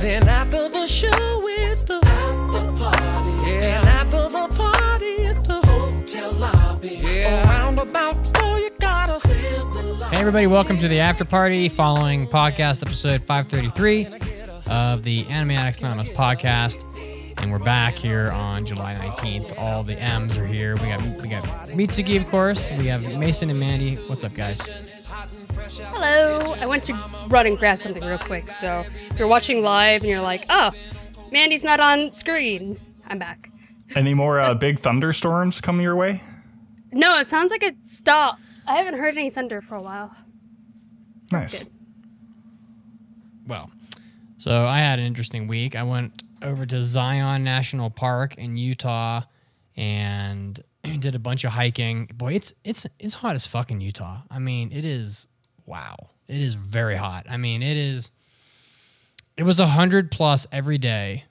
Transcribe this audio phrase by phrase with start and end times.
[0.00, 3.50] Then after the show, it's the after party.
[3.50, 7.00] Yeah, and after the party, it's the hotel lobby.
[7.02, 10.12] Yeah, around about four, you gotta the love.
[10.12, 14.06] Hey, everybody, welcome to the after party following podcast episode 533
[14.70, 16.84] of the Anime Addicts Anonymous podcast.
[17.42, 19.58] And we're back here on July 19th.
[19.58, 20.76] All the M's are here.
[20.76, 22.70] We got we got Mitsugi, of course.
[22.70, 23.96] We have Mason and Mandy.
[23.96, 24.60] What's up, guys?
[25.54, 26.54] Hello.
[26.60, 26.94] I went to
[27.28, 28.50] run and grab something real quick.
[28.50, 30.72] So if you're watching live and you're like, oh,
[31.30, 33.50] Mandy's not on screen, I'm back.
[33.94, 36.22] Any more uh, big thunderstorms coming your way?
[36.92, 38.40] No, it sounds like it stopped.
[38.66, 40.14] I haven't heard any thunder for a while.
[41.32, 41.62] Nice.
[41.62, 41.72] good.
[43.46, 43.70] Well,
[44.36, 45.74] so I had an interesting week.
[45.74, 49.22] I went over to Zion National Park in Utah
[49.76, 50.60] and
[50.98, 52.10] did a bunch of hiking.
[52.14, 54.22] Boy, it's it's it's hot as fuck in Utah.
[54.30, 55.28] I mean, it is
[55.68, 56.10] wow.
[56.26, 57.26] It is very hot.
[57.28, 58.10] I mean, it is
[59.36, 61.24] it was 100 plus every day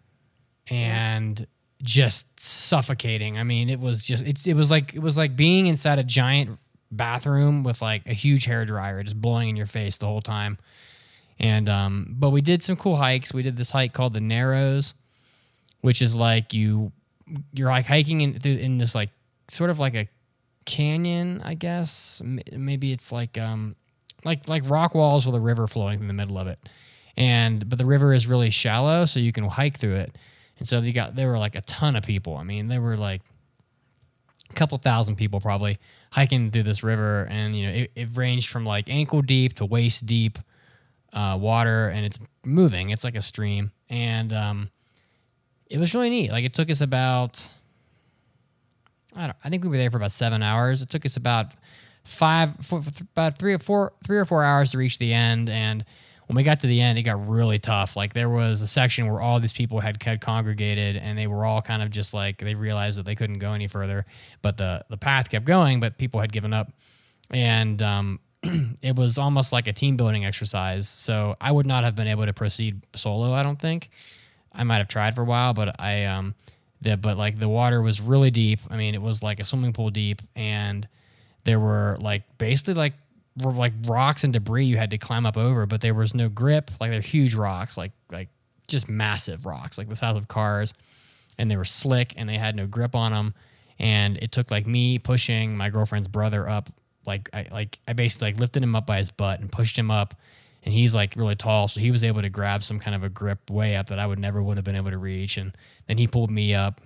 [0.70, 1.46] and
[1.82, 3.38] just suffocating.
[3.38, 6.04] I mean, it was just it's it was like it was like being inside a
[6.04, 6.58] giant
[6.92, 10.58] bathroom with like a huge hair dryer just blowing in your face the whole time.
[11.40, 13.34] And um, but we did some cool hikes.
[13.34, 14.94] We did this hike called the Narrows,
[15.82, 16.92] which is like you
[17.54, 19.10] you're like hiking in in this like
[19.48, 20.08] sort of like a
[20.66, 22.22] canyon, I guess.
[22.24, 23.76] Maybe it's like um
[24.24, 26.60] like like rock walls with a river flowing in the middle of it.
[27.16, 30.16] And but the river is really shallow, so you can hike through it.
[30.60, 32.38] And so you got there were like a ton of people.
[32.38, 33.22] I mean, there were like
[34.50, 35.80] a couple thousand people probably
[36.12, 39.66] hiking through this river, and you know it, it ranged from like ankle deep to
[39.66, 40.38] waist deep
[41.14, 42.90] uh, water, and it's moving.
[42.92, 44.70] It's like a stream, and um,
[45.70, 46.32] it was really neat.
[46.32, 47.50] Like it took us about
[49.16, 49.38] I don't.
[49.44, 50.82] I think we were there for about seven hours.
[50.82, 51.54] It took us about
[52.08, 55.50] five, four, about three or four, three or four hours to reach the end.
[55.50, 55.84] And
[56.28, 57.96] when we got to the end, it got really tough.
[57.96, 61.46] Like there was a section where all these people had, had congregated, and they were
[61.46, 64.06] all kind of just like they realized that they couldn't go any further.
[64.42, 66.72] But the the path kept going, but people had given up,
[67.30, 68.20] and um,
[68.82, 70.88] it was almost like a team building exercise.
[70.88, 73.34] So I would not have been able to proceed solo.
[73.34, 73.90] I don't think.
[74.54, 76.36] I might have tried for a while, but I um
[76.82, 78.60] the but like the water was really deep.
[78.70, 80.88] I mean, it was like a swimming pool deep, and
[81.48, 82.94] there were like basically like
[83.38, 86.72] like rocks and debris you had to climb up over, but there was no grip.
[86.82, 88.28] Like they're huge rocks, like like
[88.68, 90.74] just massive rocks, like the size of cars,
[91.38, 93.34] and they were slick and they had no grip on them.
[93.80, 96.70] And it took like me pushing my girlfriend's brother up,
[97.06, 99.90] like I like I basically like lifted him up by his butt and pushed him
[99.90, 100.16] up.
[100.64, 103.10] And he's like really tall, so he was able to grab some kind of a
[103.10, 105.38] grip way up that I would never would have been able to reach.
[105.38, 105.56] And
[105.88, 106.82] then he pulled me up,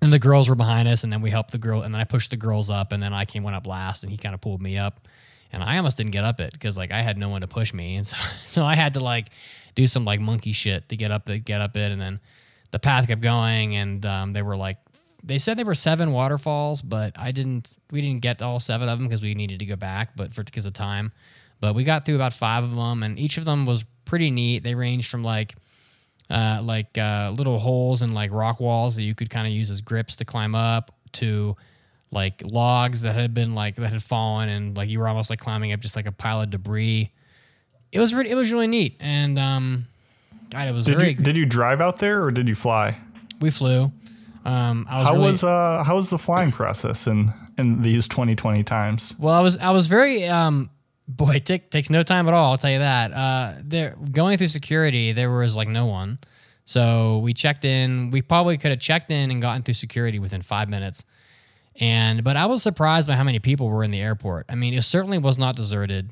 [0.00, 2.04] and the girls were behind us, and then we helped the girl, and then I
[2.04, 4.40] pushed the girls up, and then I came went up last, and he kind of
[4.40, 5.06] pulled me up,
[5.52, 7.72] and I almost didn't get up it because like I had no one to push
[7.72, 8.16] me, and so
[8.46, 9.28] so I had to like
[9.74, 12.20] do some like monkey shit to get up it, get up it, and then
[12.70, 14.78] the path kept going, and um, they were like
[15.24, 18.88] they said there were seven waterfalls, but I didn't we didn't get to all seven
[18.88, 21.12] of them because we needed to go back, but for because of time,
[21.60, 24.62] but we got through about five of them, and each of them was pretty neat.
[24.62, 25.56] They ranged from like
[26.30, 29.70] uh, like uh, little holes in like rock walls that you could kind of use
[29.70, 31.56] as grips to climb up to
[32.10, 35.38] like logs that had been like that had fallen and like you were almost like
[35.38, 37.10] climbing up just like a pile of debris.
[37.92, 39.86] It was really, it was really neat and um,
[40.50, 41.10] God, it was Did very.
[41.10, 42.96] you did you drive out there or did you fly?
[43.40, 43.92] we flew.
[44.44, 48.08] Um, I was How really, was uh how was the flying process in in these
[48.08, 49.14] 2020 times?
[49.18, 50.70] Well, I was I was very um
[51.08, 52.52] boy, it takes no time at all.
[52.52, 53.12] I'll tell you that.
[53.12, 56.18] Uh, there going through security, there was like no one.
[56.64, 58.10] So we checked in.
[58.10, 61.04] We probably could have checked in and gotten through security within five minutes.
[61.80, 64.46] And but I was surprised by how many people were in the airport.
[64.48, 66.10] I mean, it certainly was not deserted.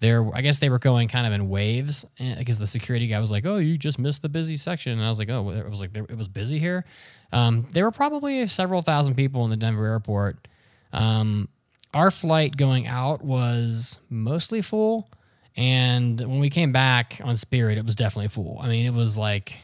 [0.00, 3.20] There, I guess they were going kind of in waves eh, because the security guy
[3.20, 5.68] was like, "Oh, you just missed the busy section," and I was like, "Oh, it
[5.68, 6.84] was like it was busy here."
[7.32, 10.48] Um, there were probably several thousand people in the Denver airport.
[10.92, 11.48] Um,
[11.94, 15.08] our flight going out was mostly full,
[15.56, 18.58] and when we came back on Spirit, it was definitely full.
[18.60, 19.58] I mean, it was like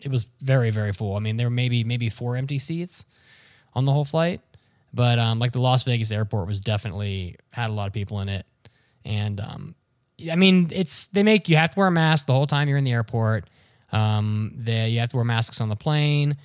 [0.00, 1.16] it was very very full.
[1.16, 3.06] I mean, there were maybe maybe four empty seats
[3.74, 4.40] on the whole flight,
[4.92, 8.28] but um, like the Las Vegas airport was definitely had a lot of people in
[8.28, 8.46] it,
[9.04, 9.74] and um,
[10.30, 12.78] I mean, it's they make you have to wear a mask the whole time you're
[12.78, 13.48] in the airport.
[13.92, 16.36] Um, they you have to wear masks on the plane,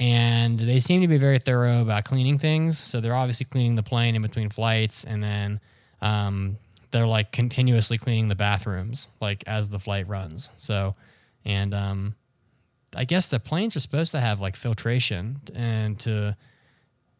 [0.00, 2.78] and they seem to be very thorough about cleaning things.
[2.78, 5.60] So they're obviously cleaning the plane in between flights, and then
[6.00, 6.56] um,
[6.90, 10.50] they're like continuously cleaning the bathrooms like as the flight runs.
[10.56, 10.96] So,
[11.44, 12.14] and um,
[12.96, 16.34] I guess the planes are supposed to have like filtration and to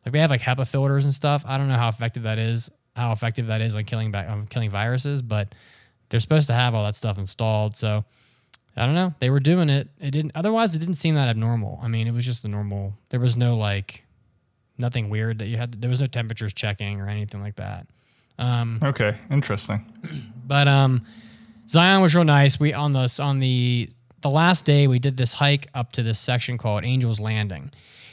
[0.06, 1.44] like they have like HEPA filters and stuff.
[1.47, 4.71] I don't know how effective that is, how effective that is on killing on killing
[4.71, 5.55] viruses, but
[6.09, 7.76] they're supposed to have all that stuff installed.
[7.76, 8.06] So
[8.76, 9.14] I don't know.
[9.19, 9.88] They were doing it.
[10.00, 10.32] It didn't.
[10.34, 11.81] Otherwise, it didn't seem that abnormal.
[11.82, 12.94] I mean, it was just the normal.
[13.11, 14.05] There was no like,
[14.78, 15.72] nothing weird that you had.
[15.72, 17.87] To, there was no temperatures checking or anything like that.
[18.38, 19.84] Um, Okay, interesting.
[20.46, 21.05] but um,
[21.69, 22.58] Zion was real nice.
[22.58, 23.90] We on the on the
[24.22, 27.70] the last day we did this hike up to this section called Angels Landing,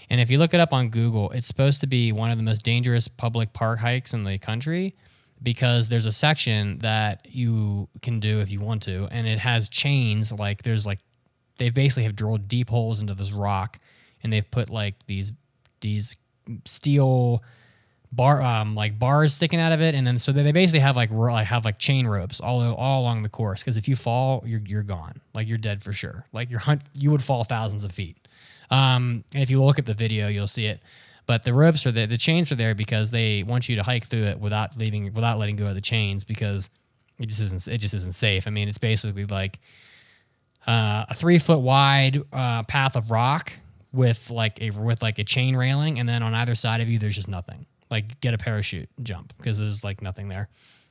[0.10, 2.44] and if you look it up on Google, it's supposed to be one of the
[2.44, 4.96] most dangerous public park hikes in the country
[5.42, 9.70] because there's a section that you can do if you want to, and it has
[9.70, 10.32] chains.
[10.32, 11.00] Like there's like
[11.58, 13.80] they basically have drilled deep holes into this rock,
[14.24, 15.32] and they've put like these
[15.82, 16.16] these
[16.66, 17.44] steel
[18.12, 21.10] bar um like bars sticking out of it and then so they basically have like
[21.12, 24.62] ro- have like chain ropes all all along the course because if you fall you're
[24.66, 25.20] you're gone.
[25.34, 26.26] Like you're dead for sure.
[26.32, 28.18] Like you're hunt you would fall thousands of feet.
[28.72, 30.82] Um and if you look at the video you'll see it
[31.28, 34.06] but the ropes are there the chains are there because they want you to hike
[34.06, 36.72] through it without leaving without letting go of the chains because
[37.20, 39.60] it just isn't it just isn't safe i mean it's basically like
[40.68, 43.54] uh, a three foot wide uh, path of rock
[43.94, 47.00] with like a with like a chain railing, and then on either side of you,
[47.00, 47.66] there's just nothing.
[47.90, 50.50] Like get a parachute, jump because there's like nothing there.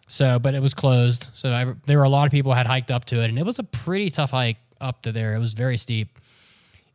[0.09, 1.31] So, but it was closed.
[1.35, 3.45] So I, there were a lot of people had hiked up to it, and it
[3.45, 5.35] was a pretty tough hike up to there.
[5.35, 6.19] It was very steep,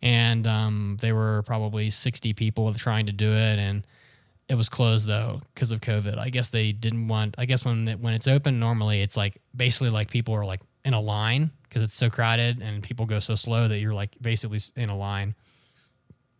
[0.01, 3.85] and um, there were probably 60 people trying to do it, and
[4.49, 6.17] it was closed though because of COVID.
[6.17, 7.35] I guess they didn't want.
[7.37, 10.61] I guess when it, when it's open, normally it's like basically like people are like
[10.83, 14.15] in a line because it's so crowded and people go so slow that you're like
[14.21, 15.35] basically in a line.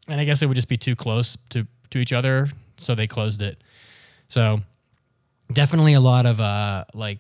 [0.08, 2.48] And I guess it would just be too close to to each other,
[2.78, 3.63] so they closed it.
[4.28, 4.62] So
[5.54, 7.19] definitely a lot of uh like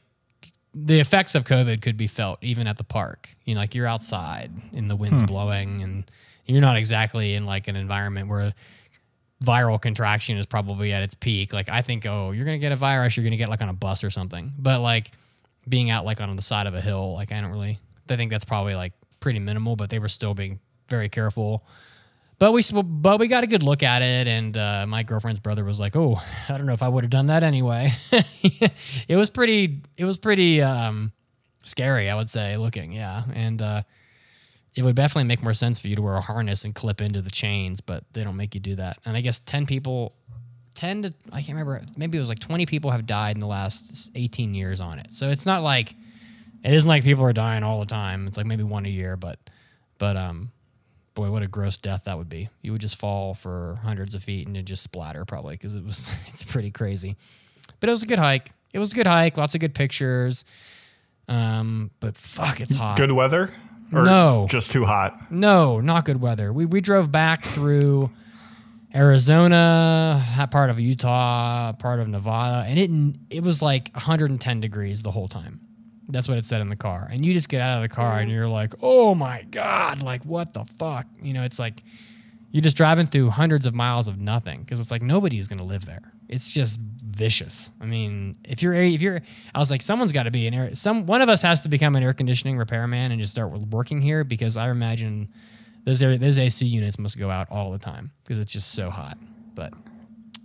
[0.73, 3.29] the effects of COVID could be felt even at the park.
[3.45, 6.09] You know, like you're outside and the wind's blowing and
[6.45, 8.53] you're not exactly in like an environment where
[9.43, 11.53] viral contraction is probably at its peak.
[11.53, 13.73] Like I think, oh, you're gonna get a virus, you're gonna get like on a
[13.73, 14.53] bus or something.
[14.57, 15.11] But like
[15.67, 17.79] being out like on the side of a hill, like I don't really.
[18.09, 18.91] I think that's probably like
[19.21, 20.59] pretty minimal, but they were still being
[20.89, 21.63] very careful.
[22.39, 25.63] But we but we got a good look at it, and uh, my girlfriend's brother
[25.63, 27.93] was like, "Oh, I don't know if I would have done that anyway."
[29.07, 29.81] it was pretty.
[29.95, 31.13] It was pretty um,
[31.61, 32.91] scary, I would say, looking.
[32.91, 33.83] Yeah, and uh,
[34.75, 37.21] it would definitely make more sense for you to wear a harness and clip into
[37.21, 38.97] the chains, but they don't make you do that.
[39.05, 40.13] And I guess ten people,
[40.75, 41.81] ten to I can't remember.
[41.97, 45.13] Maybe it was like twenty people have died in the last eighteen years on it.
[45.13, 45.93] So it's not like
[46.63, 48.27] it isn't like people are dying all the time.
[48.27, 49.39] It's like maybe one a year, but
[49.97, 50.51] but um
[51.13, 52.49] boy, what a gross death that would be.
[52.61, 55.83] You would just fall for hundreds of feet and it just splatter probably because it
[55.83, 57.17] was it's pretty crazy.
[57.79, 58.43] But it was a good hike.
[58.73, 59.37] It was a good hike.
[59.37, 60.45] Lots of good pictures.
[61.27, 62.97] Um, but fuck, it's hot.
[62.97, 63.51] Good weather?
[63.93, 64.47] Or No.
[64.49, 65.31] Just too hot?
[65.31, 66.51] No, not good weather.
[66.53, 68.09] We we drove back through
[68.93, 75.11] Arizona, part of Utah, part of Nevada, and it it was like 110 degrees the
[75.11, 75.61] whole time.
[76.09, 77.07] That's what it said in the car.
[77.09, 80.23] And you just get out of the car and you're like, "Oh my god, like
[80.23, 81.83] what the fuck?" You know, it's like
[82.51, 85.65] you're just driving through hundreds of miles of nothing because it's like nobody's going to
[85.65, 86.11] live there.
[86.31, 87.69] It's just vicious.
[87.81, 89.21] I mean, if you're if you're
[89.53, 91.69] I was like someone's got to be an air some one of us has to
[91.69, 95.27] become an air conditioning repairman and just start working here because I imagine
[95.83, 98.89] those air, those AC units must go out all the time because it's just so
[98.89, 99.17] hot.
[99.55, 99.73] But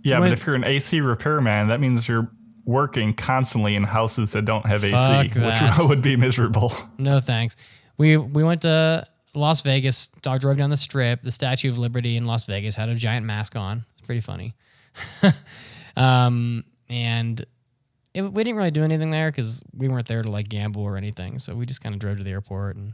[0.03, 2.29] Yeah, When- but if you're an AC repairman, that means you're
[2.65, 5.35] working constantly in houses that don't have AC, that.
[5.79, 6.73] which would be miserable.
[6.97, 7.55] No thanks.
[7.97, 10.09] We we went to Las Vegas.
[10.25, 11.21] I drove down the strip.
[11.21, 13.85] The Statue of Liberty in Las Vegas had a giant mask on.
[13.97, 14.53] It's pretty funny.
[15.97, 17.45] um, and
[18.13, 20.97] it, we didn't really do anything there because we weren't there to like gamble or
[20.97, 21.39] anything.
[21.39, 22.93] So we just kind of drove to the airport and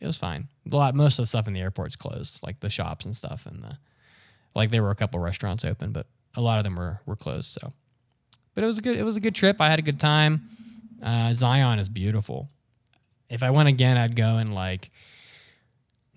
[0.00, 0.48] it was fine.
[0.70, 3.46] A lot, most of the stuff in the airport's closed, like the shops and stuff,
[3.46, 3.78] and the
[4.54, 4.70] like.
[4.70, 7.46] There were a couple restaurants open, but a lot of them were were closed.
[7.46, 7.72] So,
[8.54, 9.60] but it was a good it was a good trip.
[9.60, 10.48] I had a good time.
[11.02, 12.50] Uh, Zion is beautiful
[13.28, 14.90] if I went again, I'd go in like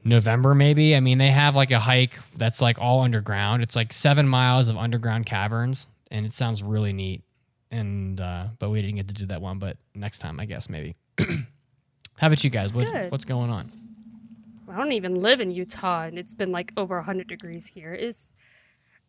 [0.03, 0.95] November, maybe.
[0.95, 3.63] I mean, they have like a hike that's like all underground.
[3.63, 7.23] It's like seven miles of underground caverns, and it sounds really neat.
[7.71, 9.59] And uh, but we didn't get to do that one.
[9.59, 10.95] But next time, I guess maybe.
[12.17, 12.73] How about you guys?
[12.73, 13.11] What's Good.
[13.11, 13.71] what's going on?
[14.69, 17.93] I don't even live in Utah, and it's been like over 100 degrees here.
[17.93, 18.33] It's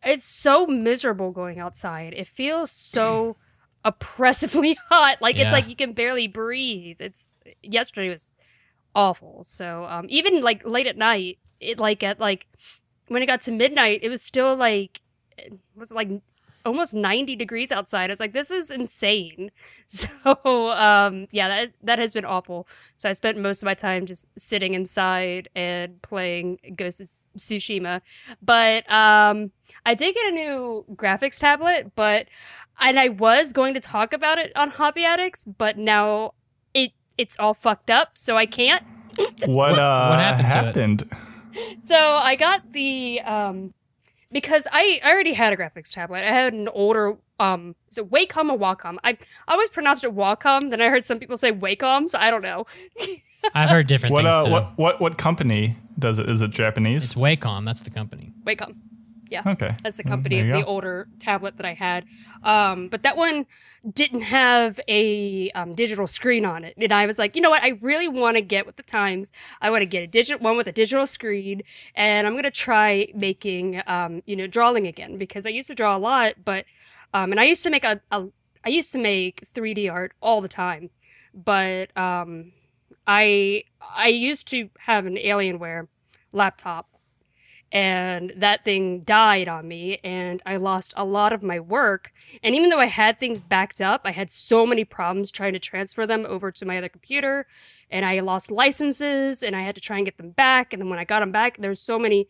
[0.03, 2.13] it's so miserable going outside.
[2.13, 3.35] It feels so
[3.85, 5.21] oppressively hot.
[5.21, 5.43] Like Yeah.
[5.43, 6.97] it's like you can barely breathe.
[6.99, 8.33] It's yesterday was
[8.95, 9.43] awful.
[9.43, 12.47] So um, even like late at night, it like at like
[13.07, 15.01] when it got to midnight, it was still like
[15.37, 16.09] it was like
[16.65, 18.09] almost 90 degrees outside.
[18.09, 19.51] I was like, this is insane.
[19.91, 22.67] So um, yeah, that that has been awful.
[22.95, 28.01] So I spent most of my time just sitting inside and playing Ghost of Tsushima.
[28.39, 29.49] But um,
[29.87, 32.27] I did get a new graphics tablet, but
[32.79, 36.35] and I was going to talk about it on Hobby Addicts, but now
[36.75, 38.83] it it's all fucked up, so I can't.
[39.47, 40.99] What uh what happened happened?
[40.99, 41.83] to it?
[41.83, 43.73] So I got the um
[44.31, 46.23] because I, I already had a graphics tablet.
[46.23, 48.97] I had an older um is it Wacom or Wacom?
[49.03, 49.17] I,
[49.47, 52.41] I always pronounced it Wacom, then I heard some people say Wacom, so I don't
[52.41, 52.65] know.
[53.53, 54.51] I've heard different What things uh too.
[54.51, 56.29] what what what company does it?
[56.29, 57.03] Is it Japanese?
[57.03, 57.65] It's Wacom.
[57.65, 58.33] That's the company.
[58.45, 58.75] Wacom.
[59.29, 59.43] Yeah.
[59.45, 59.75] okay.
[59.83, 60.65] That's the company of the go.
[60.65, 62.05] older tablet that I had.
[62.43, 63.45] Um, but that one
[63.93, 66.73] didn't have a um, digital screen on it.
[66.77, 67.63] And I was like, you know what?
[67.63, 69.31] I really want to get with the times.
[69.61, 71.61] I want to get a digital one with a digital screen,
[71.95, 75.95] and I'm gonna try making, um, you know, drawing again because I used to draw
[75.95, 76.65] a lot, but
[77.13, 78.27] um, and I used to make a, a
[78.65, 80.89] I used to make 3D art all the time,
[81.33, 82.51] but um,
[83.07, 83.63] I
[83.95, 85.87] I used to have an Alienware
[86.31, 86.88] laptop
[87.71, 92.11] and that thing died on me and i lost a lot of my work.
[92.43, 95.59] And even though i had things backed up i had so many problems trying to
[95.59, 97.45] transfer them over to my other computer
[97.89, 100.73] and i lost licenses and i had to try and get them back.
[100.73, 102.27] And then when i got them back there's so many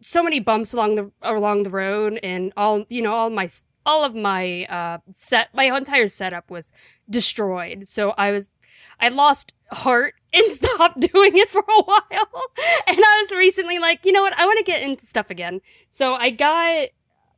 [0.00, 3.48] so many bumps along the along the road and all you know all my
[3.86, 6.72] all of my uh set my entire setup was
[7.08, 7.86] destroyed.
[7.86, 8.52] So i was
[9.00, 12.02] i lost heart and stopped doing it for a while
[12.86, 15.60] and i was recently like you know what i want to get into stuff again
[15.88, 16.88] so i got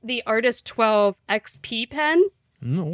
[0.02, 2.24] the artist 12 xp pen
[2.60, 2.90] No.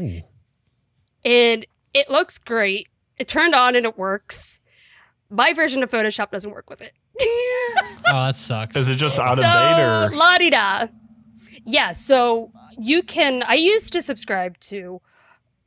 [1.25, 4.61] and it looks great it turned on and it works
[5.31, 6.93] my version of photoshop doesn't work with it
[8.05, 8.77] Oh, that sucks.
[8.77, 10.89] Is it just out of so, date or la di da.
[11.65, 13.43] Yeah, so you can.
[13.45, 15.01] I used to subscribe to,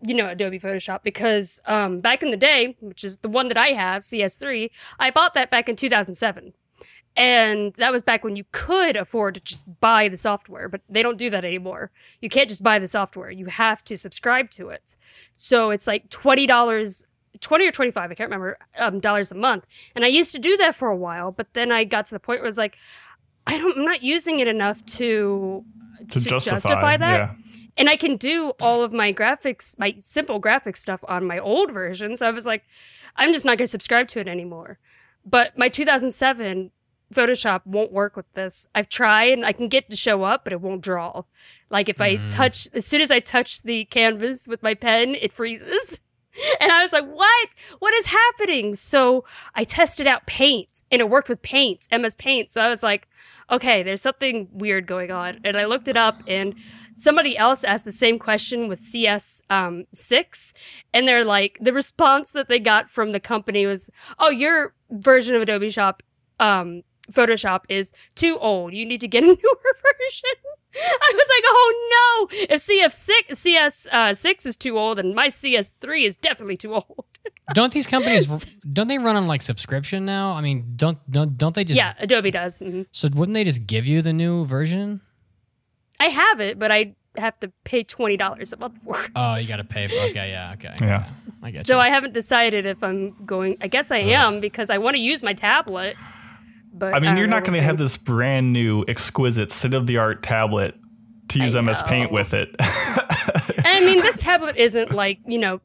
[0.02, 3.58] you know, Adobe Photoshop because um, back in the day, which is the one that
[3.58, 6.54] I have, CS3, I bought that back in 2007.
[7.18, 11.02] And that was back when you could afford to just buy the software, but they
[11.02, 11.92] don't do that anymore.
[12.20, 13.32] You can't just buy the software.
[13.32, 14.98] You have to subscribe to it.
[15.34, 17.06] So it's like $20
[17.42, 20.56] 20 or 25 i can't remember um, dollars a month and i used to do
[20.56, 22.78] that for a while but then i got to the point where it was like
[23.46, 25.66] i don't i'm not using it enough to
[26.08, 27.36] to justify, that Yeah.
[27.78, 31.72] And i can do all of my graphics my simple graphics stuff on my old
[31.72, 32.64] version so i was like
[33.16, 34.78] i'm just not going to subscribe to it anymore
[35.26, 36.72] but my 2007
[37.14, 40.44] photoshop won't work with this i've tried and i can get it to show up
[40.44, 41.22] but it won't draw
[41.70, 42.34] like if i Mm.
[42.34, 46.02] touch as soon as i touch the canvas with my pen it freezes
[46.60, 47.50] and I was like, what?
[47.80, 48.76] What is happening?
[48.76, 49.24] So
[49.56, 52.50] I tested out paint and it worked with paint, MS Paint.
[52.50, 53.08] So I was like,
[53.50, 55.40] okay, there's something weird going on.
[55.46, 56.54] And I looked it up and
[56.96, 60.54] somebody else asked the same question with CS um, 6.
[60.94, 65.36] And they're like, the response that they got from the company was, oh, your version
[65.36, 66.02] of Adobe Shop,
[66.40, 68.74] um, Photoshop is too old.
[68.74, 70.40] You need to get a newer version.
[70.78, 72.38] I was like, oh no!
[72.50, 77.06] If CF6, CS uh, six is too old, and my CS3 is definitely too old.
[77.54, 80.32] don't these companies don't they run on like subscription now?
[80.32, 82.62] I mean, don't don't don't they just yeah, Adobe does.
[82.62, 82.88] mhm.
[82.92, 85.00] So wouldn't they just give you the new version?
[86.00, 89.12] I have it, but I have to pay twenty dollars a month for it.
[89.16, 89.88] Oh, you got to pay.
[89.88, 90.74] For, okay, yeah, okay.
[90.82, 91.06] Yeah.
[91.44, 91.80] I get So you.
[91.80, 93.58] I haven't decided if I'm going.
[93.62, 95.96] I guess I am because I want to use my tablet.
[96.74, 99.52] But I mean, don't you're know, not going we'll to have this brand new, exquisite,
[99.52, 100.76] state of the art tablet
[101.30, 102.54] to use I MS Paint with it.
[102.60, 105.62] And I mean, this tablet isn't like you know.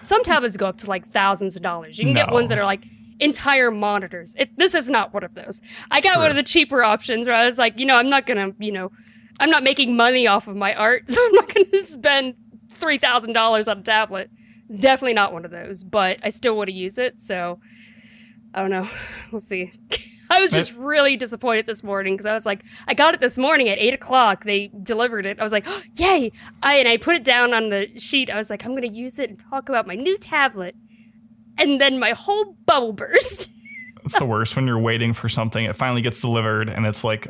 [0.00, 1.98] Some tablets go up to like thousands of dollars.
[1.98, 2.84] You can get ones that are like
[3.18, 4.34] entire monitors.
[4.38, 5.60] It, this is not one of those.
[5.90, 8.24] I got one of the cheaper options where I was like, you know, I'm not
[8.24, 8.92] gonna, you know,
[9.40, 12.34] I'm not making money off of my art, so I'm not gonna spend
[12.70, 14.30] three thousand dollars on a tablet.
[14.68, 17.18] It's definitely not one of those, but I still want to use it.
[17.18, 17.60] So
[18.54, 18.88] I don't know.
[19.30, 19.70] We'll see.
[20.30, 23.38] I was just really disappointed this morning because I was like, I got it this
[23.38, 24.44] morning at eight o'clock.
[24.44, 25.40] They delivered it.
[25.40, 25.66] I was like,
[25.96, 26.32] yay!
[26.62, 28.30] I and I put it down on the sheet.
[28.30, 30.74] I was like, I'm gonna use it and talk about my new tablet.
[31.56, 33.50] And then my whole bubble burst.
[34.04, 35.64] it's the worst when you're waiting for something.
[35.64, 37.28] It finally gets delivered, and it's like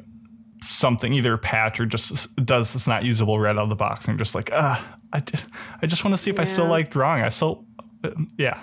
[0.62, 4.06] something either a patch or just does it's not usable right out of the box.
[4.06, 5.46] And you're just like, ah, I, ju-
[5.82, 7.22] I just want to see if I still like drawing.
[7.22, 7.64] I still,
[8.04, 8.58] uh, yeah.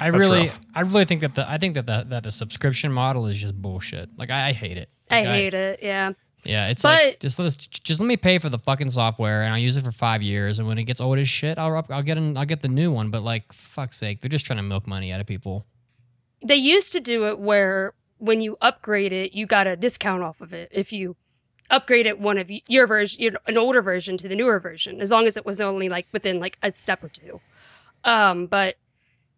[0.00, 0.60] I really, rough.
[0.74, 3.54] I really think that the, I think that the, that the subscription model is just
[3.60, 4.10] bullshit.
[4.16, 4.88] Like I, I hate it.
[5.10, 5.80] I Like, hate it.
[5.82, 6.12] Yeah.
[6.44, 9.42] Yeah, it's But- like just let us, just let me pay for the fucking software
[9.42, 10.58] and I'll use it for five years.
[10.58, 12.90] And when it gets old as shit, I'll I'll get an, I'll get the new
[12.90, 13.10] one.
[13.10, 15.64] But like, fuck's sake, they're just trying to milk money out of people.
[16.44, 20.40] They used to do it where when you upgrade it, you got a discount off
[20.42, 21.16] of it if you
[21.70, 25.26] upgrade it one of your version, an older version to the newer version, as long
[25.26, 27.40] as it was only like within like a step or two.
[28.04, 28.76] Um, but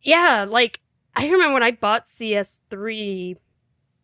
[0.02, 0.80] yeah, like
[1.16, 3.36] I remember when I bought CS3,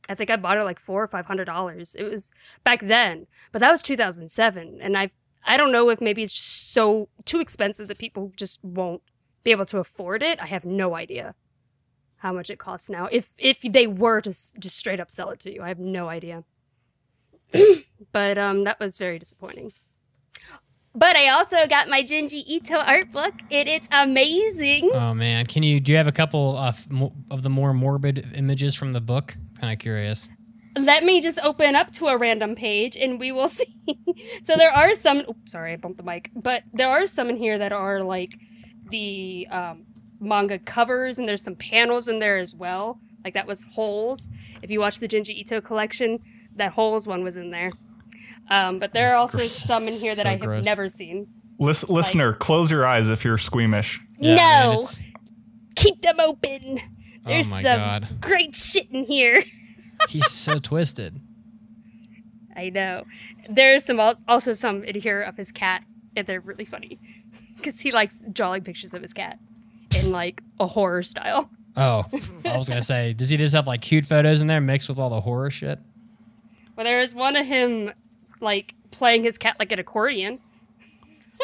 [0.08, 1.94] I think I bought it like four or five hundred dollars.
[1.94, 2.32] It was
[2.64, 5.10] back then, but that was 2007, and I
[5.44, 9.02] I don't know if maybe it's just so too expensive that people just won't
[9.44, 10.40] be able to afford it.
[10.42, 11.34] I have no idea.
[12.18, 13.08] how much it costs now.
[13.12, 16.08] If if they were to just straight up sell it to you, I have no
[16.08, 16.44] idea.
[18.12, 19.72] But um, that was very disappointing.
[20.94, 24.90] But I also got my Junji Ito art book, and it's amazing.
[24.92, 25.80] Oh man, can you?
[25.80, 26.86] Do you have a couple of
[27.30, 29.34] of the more morbid images from the book?
[29.58, 30.28] Kind of curious.
[30.76, 33.82] Let me just open up to a random page, and we will see.
[34.42, 35.22] so there are some.
[35.28, 36.30] Oops, sorry, I bumped the mic.
[36.36, 38.34] But there are some in here that are like
[38.90, 39.86] the um,
[40.20, 43.00] manga covers, and there's some panels in there as well.
[43.24, 44.28] Like that was holes.
[44.60, 46.18] If you watch the Junji Ito collection,
[46.56, 47.72] that holes one was in there.
[48.50, 49.52] Um, but there are also gross.
[49.52, 50.64] some in here that So I have gross.
[50.64, 51.26] never seen.
[51.58, 54.00] Lis- listener, close your eyes if you're squeamish.
[54.18, 55.00] Yeah, no, man, it's-
[55.76, 56.80] keep them open.
[57.24, 59.40] There's oh some god, great shit in here.
[60.08, 61.20] he's so twisted.
[62.56, 63.04] I know.
[63.48, 65.84] There's some also some in here of his cat,
[66.16, 66.98] and they're really funny
[67.56, 69.38] because he likes drawing pictures of his cat
[69.96, 71.48] in like a horror style.
[71.76, 72.04] Oh,
[72.44, 74.98] I was gonna say, does he just have like cute photos in there mixed with
[74.98, 75.78] all the horror shit?
[76.76, 77.92] Well, there is one of him
[78.40, 80.38] like playing his cat like an accordion.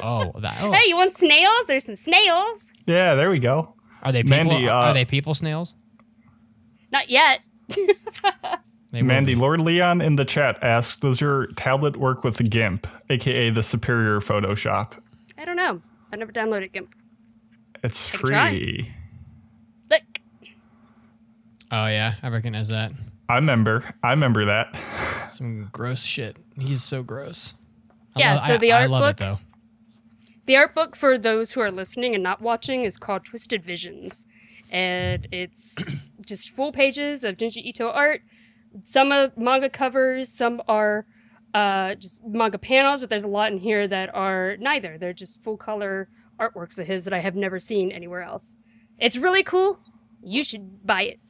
[0.02, 0.58] Oh, that.
[0.61, 0.73] Oh.
[0.73, 1.66] Hey, you want snails?
[1.66, 2.75] There's some snails.
[2.87, 3.75] Yeah, there we go.
[4.02, 4.37] Are they people?
[4.37, 5.75] Mandy, uh, are they people snails?
[6.92, 7.40] Not yet.
[8.92, 9.35] Mandy.
[9.35, 14.20] Lord Leon in the chat asks, does your tablet work with GIMP, aka the Superior
[14.20, 14.99] Photoshop?
[15.37, 15.82] I don't know.
[16.11, 16.94] I never downloaded GIMP.
[17.85, 18.90] It's can free.
[19.90, 20.02] Look,
[21.70, 22.92] Oh yeah, I recognize that.
[23.28, 23.85] I remember.
[24.02, 24.75] I remember that.
[25.38, 26.37] Some gross shit.
[26.59, 27.54] He's so gross.
[28.16, 29.38] I Yeah, love- so I- the I art love book- it though.
[30.47, 34.26] The art book for those who are listening and not watching is called Twisted Visions.
[34.68, 38.23] And it's just full pages of Junji Ito art.
[38.85, 41.07] Some are manga covers, some are
[41.54, 44.99] uh, just manga panels, but there's a lot in here that are neither.
[44.99, 46.09] They're just full color
[46.40, 48.57] artworks of his that I have never seen anywhere else.
[48.99, 49.78] It's really cool.
[50.21, 51.21] You should buy it.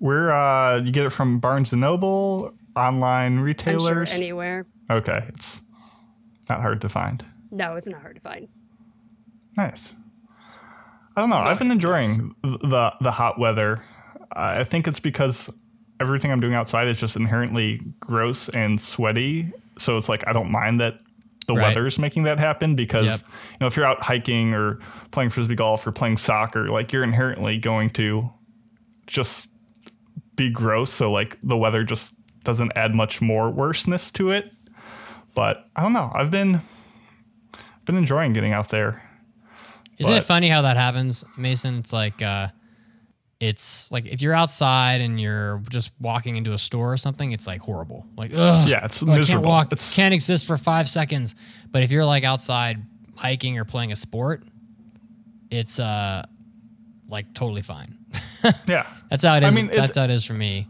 [0.00, 4.12] Where uh, you get it from Barnes and Noble, online I'm sure retailers.
[4.12, 4.66] anywhere.
[4.90, 5.62] okay, it's
[6.48, 7.24] not hard to find.
[7.50, 8.48] No, it's not hard to find.
[9.56, 9.94] Nice.
[11.16, 11.36] I don't know.
[11.36, 13.82] I've been enjoying th- the the hot weather.
[14.32, 15.50] I think it's because
[16.00, 19.50] everything I'm doing outside is just inherently gross and sweaty.
[19.78, 21.00] So it's like I don't mind that
[21.48, 21.62] the Right.
[21.74, 23.32] weather's making that happen because Yep.
[23.52, 24.78] you know if you're out hiking or
[25.10, 28.30] playing frisbee golf or playing soccer, like you're inherently going to
[29.06, 29.48] just
[30.36, 30.92] be gross.
[30.92, 32.14] So like the weather just
[32.48, 34.50] doesn't add much more worseness to it.
[35.34, 36.10] But I don't know.
[36.14, 36.60] I've been
[37.84, 39.02] been enjoying getting out there.
[39.98, 41.76] Isn't it funny how that happens, Mason?
[41.78, 42.48] It's like uh
[43.38, 47.46] it's like if you're outside and you're just walking into a store or something, it's
[47.46, 48.06] like horrible.
[48.16, 49.50] Like ugh, Yeah, it's oh, I can't miserable.
[49.50, 51.34] walk, It's- can't exist for five seconds.
[51.70, 52.82] But if you're like outside
[53.14, 54.42] hiking or playing a sport,
[55.50, 56.24] it's uh
[57.10, 57.98] like totally fine.
[58.66, 58.86] Yeah.
[59.10, 59.52] That's how it is.
[59.52, 60.68] I mean, that's how it is for me.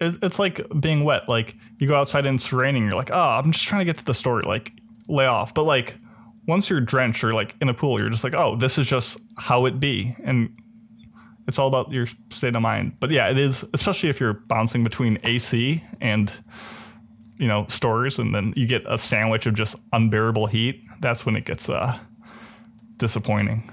[0.00, 1.28] It, it's like being wet.
[1.28, 2.84] Like you go outside and it's raining.
[2.84, 4.42] You're like, oh, I'm just trying to get to the store.
[4.42, 4.72] Like
[5.08, 5.54] lay off.
[5.54, 5.96] But like
[6.46, 9.18] once you're drenched or like in a pool, you're just like, oh, this is just
[9.36, 10.16] how it be.
[10.24, 10.50] And
[11.46, 12.96] it's all about your state of mind.
[13.00, 16.32] But yeah, it is, especially if you're bouncing between AC and
[17.38, 20.82] you know stores, and then you get a sandwich of just unbearable heat.
[21.00, 21.98] That's when it gets uh,
[22.98, 23.70] disappointing.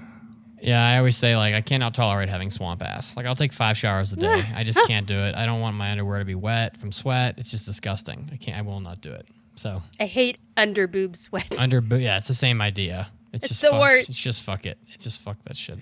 [0.62, 3.16] Yeah, I always say like I cannot tolerate having swamp ass.
[3.16, 4.42] Like I'll take five showers a day.
[4.54, 5.34] I just can't do it.
[5.34, 7.34] I don't want my underwear to be wet from sweat.
[7.38, 8.30] It's just disgusting.
[8.32, 8.56] I can't.
[8.58, 9.26] I will not do it.
[9.56, 11.58] So I hate under boob sweat.
[11.60, 13.08] under bo- yeah, it's the same idea.
[13.32, 14.08] It's, It's just the fuck, worst.
[14.08, 14.78] It's just fuck it.
[14.94, 15.78] It's just fuck that shit.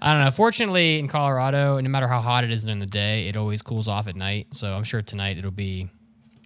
[0.00, 0.30] I don't know.
[0.30, 3.88] Fortunately, in Colorado, no matter how hot it is during the day, it always cools
[3.88, 4.46] off at night.
[4.52, 5.90] So I'm sure tonight it'll be.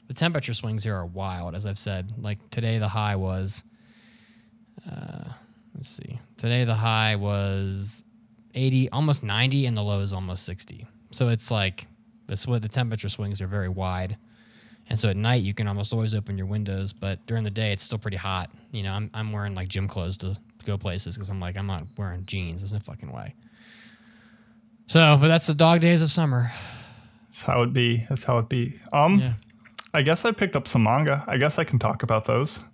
[0.09, 2.12] The temperature swings here are wild, as I've said.
[2.18, 3.62] Like today, the high was.
[4.90, 5.24] Uh,
[5.74, 6.20] let's see.
[6.37, 8.04] Today the high was
[8.54, 10.87] 80, almost 90, and the low is almost 60.
[11.10, 11.87] So it's like
[12.26, 12.46] this.
[12.46, 14.16] What the temperature swings are very wide.
[14.88, 17.72] And so at night you can almost always open your windows, but during the day
[17.72, 18.50] it's still pretty hot.
[18.70, 21.66] You know, I'm I'm wearing like gym clothes to go places because I'm like I'm
[21.66, 22.60] not wearing jeans.
[22.60, 23.34] There's no fucking way.
[24.87, 26.52] So, but that's the dog days of summer.
[27.24, 28.04] That's how it be.
[28.08, 28.74] That's how it be.
[28.92, 29.32] Um, Yeah.
[29.94, 31.24] I guess I picked up some manga.
[31.28, 32.64] I guess I can talk about those.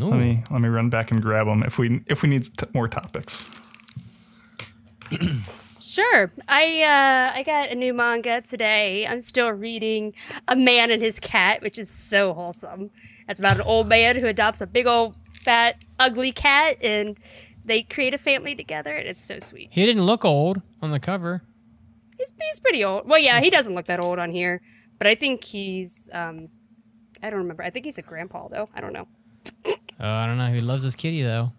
[0.00, 0.06] Ooh.
[0.06, 2.66] Let me let me run back and grab them if we if we need t-
[2.72, 3.50] more topics.
[5.92, 6.30] Sure.
[6.48, 9.06] I uh I got a new manga today.
[9.06, 10.14] I'm still reading
[10.48, 12.90] A Man and His Cat, which is so wholesome.
[13.28, 17.18] It's about an old man who adopts a big old fat ugly cat and
[17.64, 19.68] they create a family together and it's so sweet.
[19.70, 21.42] He didn't look old on the cover.
[22.16, 23.06] He's he's pretty old.
[23.06, 24.62] Well, yeah, he doesn't look that old on here,
[24.96, 26.46] but I think he's um
[27.22, 27.64] I don't remember.
[27.64, 28.70] I think he's a grandpa though.
[28.74, 29.08] I don't know.
[30.00, 30.52] Oh, I don't know.
[30.52, 31.52] He loves his kitty though.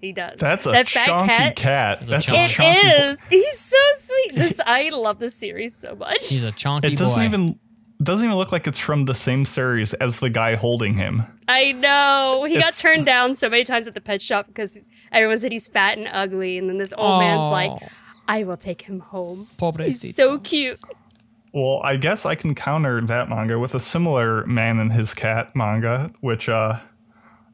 [0.00, 0.38] He does.
[0.38, 2.00] That's a that chunky cat.
[2.00, 2.50] That's a That's a chunky- It
[2.82, 2.88] chunky.
[3.10, 3.24] is.
[3.24, 4.34] He's so sweet.
[4.34, 6.28] This I love this series so much.
[6.28, 7.24] He's a chonky It doesn't boy.
[7.26, 7.58] even
[8.02, 11.22] doesn't even look like it's from the same series as the guy holding him.
[11.48, 12.44] I know.
[12.48, 14.80] He It's- got turned down so many times at the pet shop because
[15.12, 17.72] everyone said he's fat and ugly, and then this old man's like,
[18.26, 19.48] "I will take him home.
[19.58, 19.84] Pobrecito.
[19.84, 20.80] He's so cute."
[21.52, 25.54] Well, I guess I can counter that manga with a similar man and his cat
[25.54, 26.78] manga, which uh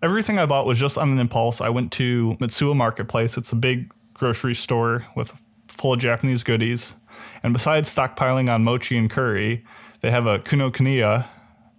[0.06, 1.60] everything I bought was just on an impulse.
[1.60, 3.36] I went to Mitsuwa Marketplace.
[3.36, 5.32] It's a big grocery store with
[5.66, 6.94] full of Japanese goodies.
[7.42, 9.64] And besides stockpiling on mochi and curry,
[10.02, 11.26] they have a Kinokuniya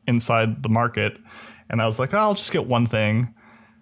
[0.08, 1.18] inside the market.
[1.70, 3.34] And I was like, oh, I'll just get one thing.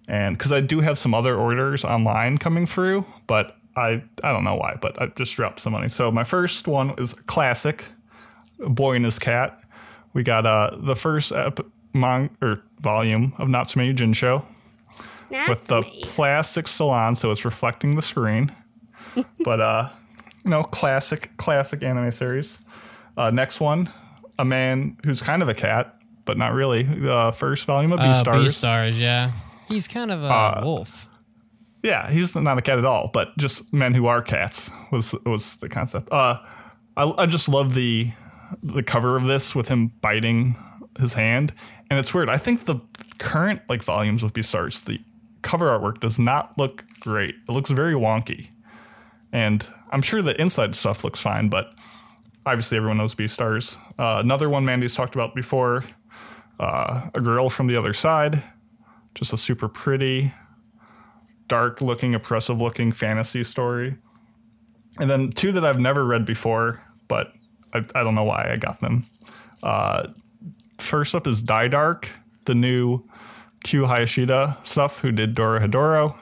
[0.08, 4.44] And because I do have some other orders online coming through, but I I don't
[4.44, 5.90] know why, but I just dropped some money.
[5.90, 7.86] So my first one is classic,
[8.60, 9.60] Boy and His Cat.
[10.14, 14.44] We got uh the first ep- mon- or volume of Natsume Yujincho
[15.30, 18.52] That's with the plastic still on, so it's reflecting the screen.
[19.44, 19.90] but uh,
[20.44, 22.60] you know, classic classic anime series.
[23.18, 23.90] Uh, next one,
[24.38, 26.84] a man who's kind of a cat, but not really.
[26.84, 28.44] The first volume of Uh, Beastars.
[28.46, 29.32] Beastars, yeah.
[29.70, 31.08] He's kind of a Uh, wolf.
[31.82, 35.58] Yeah, he's not a cat at all, but just men who are cats was was
[35.58, 36.12] the concept.
[36.12, 36.40] Uh,
[36.98, 38.12] I, I just love the
[38.64, 40.56] the cover of this with him biting
[41.00, 41.54] his hand,
[41.90, 42.30] and it's weird.
[42.30, 42.80] I think the
[43.20, 45.00] current like volumes with Beastars, the
[45.42, 47.36] cover artwork does not look great.
[47.48, 48.50] It looks very wonky,
[49.32, 51.74] and I'm sure the inside stuff looks fine, but
[52.46, 53.78] obviously everyone knows Beastars.
[53.98, 55.84] Uh, another one Mandy's talked about before,
[56.60, 58.44] uh, a girl from the other side,
[59.14, 60.34] just a super pretty
[61.48, 63.98] dark looking, oppressive looking fantasy story.
[65.00, 67.34] And then two that I've never read before, but
[67.74, 69.04] I, I don't know why I got them.
[69.62, 70.08] Uh,
[70.86, 72.12] first up is Dai Dark,
[72.46, 73.08] the new
[73.64, 76.16] Q Hayashida stuff, who did Dorohedoro.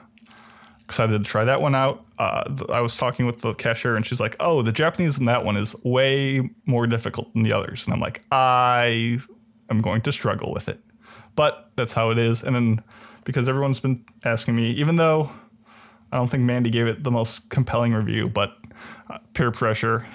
[0.84, 2.04] Excited to try that one out.
[2.18, 5.44] Uh, I was talking with the cashier, and she's like, "Oh, the Japanese in that
[5.44, 9.18] one is way more difficult than the others." And I'm like, "I
[9.70, 10.80] am going to struggle with it."
[11.36, 12.42] but that's how it is.
[12.42, 12.82] And then
[13.24, 15.30] because everyone's been asking me, even though
[16.12, 18.56] I don't think Mandy gave it the most compelling review, but
[19.10, 20.06] uh, Peer Pressure,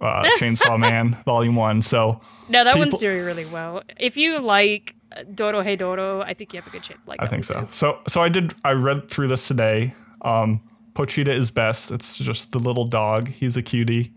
[0.00, 1.82] uh, Chainsaw Man, Volume One.
[1.82, 3.82] So No, that people- one's doing really well.
[3.98, 4.94] If you like
[5.34, 7.62] Dorohedoro, I think you have a good chance to like I think so.
[7.62, 7.68] too.
[7.70, 8.54] So so I did.
[8.64, 9.94] I read through this today.
[10.22, 10.60] Um,
[10.94, 11.90] Pochita is best.
[11.90, 13.28] It's just the little dog.
[13.28, 14.12] He's a cutie.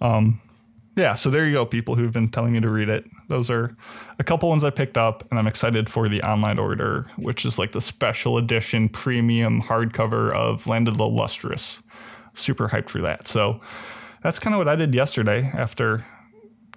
[0.00, 0.40] Um,
[0.96, 1.14] yeah.
[1.14, 3.04] So there you go, people who've been telling me to read it.
[3.28, 3.76] Those are
[4.18, 7.58] a couple ones I picked up, and I'm excited for the online order, which is
[7.58, 11.82] like the special edition premium hardcover of Land of the Lustrous.
[12.34, 13.26] Super hyped for that.
[13.28, 13.60] So
[14.26, 16.04] that's kind of what I did yesterday after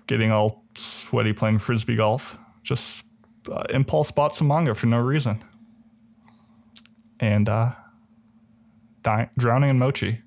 [0.05, 2.38] getting all sweaty playing frisbee golf.
[2.62, 3.03] Just
[3.51, 5.43] uh, impulse bought some manga for no reason
[7.19, 7.71] and uh,
[9.35, 10.21] drowning in mochi.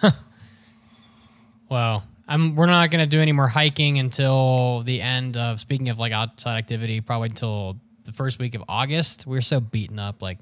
[1.68, 5.88] wow, I'm, we're not going to do any more hiking until the end of, speaking
[5.88, 9.26] of like outside activity, probably until the first week of August.
[9.26, 10.22] We're so beaten up.
[10.22, 10.38] Like,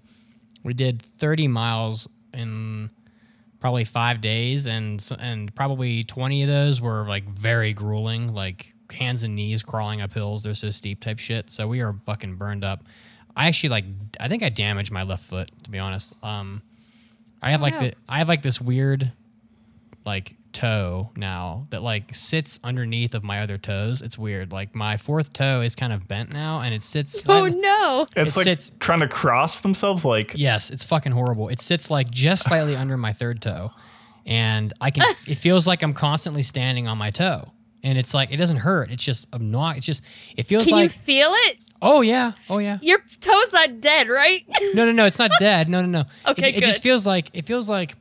[0.63, 2.91] we did 30 miles in
[3.63, 9.23] probably five days, and and probably 20 of those were like very grueling, like hands
[9.23, 10.43] and knees crawling up hills.
[10.43, 11.49] They're so steep type shit.
[11.51, 12.85] So we are fucking burned up.
[13.35, 13.85] I actually like,
[14.21, 16.13] I think I damaged my left foot, to be honest.
[16.23, 16.61] Um,
[17.41, 17.81] I have like no.
[17.81, 19.13] the, I have like this weird
[20.05, 24.03] like toe now that like sits underneath of my other toes.
[24.03, 24.53] It's weird.
[24.53, 28.07] Like my fourth toe is kind of bent now and it sits Oh slightly- no!
[28.17, 30.05] It's It like sits- trying to cross themselves.
[30.05, 31.49] Like Yes, it's fucking horrible.
[31.49, 33.71] It sits like just slightly under my third toe.
[34.27, 37.51] And I can it feels like I'm constantly standing on my toe.
[37.85, 38.93] And it's like it doesn't hurt.
[38.93, 39.79] It's just obnoxious.
[39.79, 40.05] It's just
[40.37, 41.59] it feels Can you like feel it?
[41.85, 42.79] oh yeah, oh yeah.
[42.81, 44.45] Your toe's not dead, right?
[44.73, 45.05] No, no, no.
[45.05, 45.69] It's not dead.
[45.69, 46.05] No, no, no.
[46.31, 47.97] Okay, it, it just feels like it feels like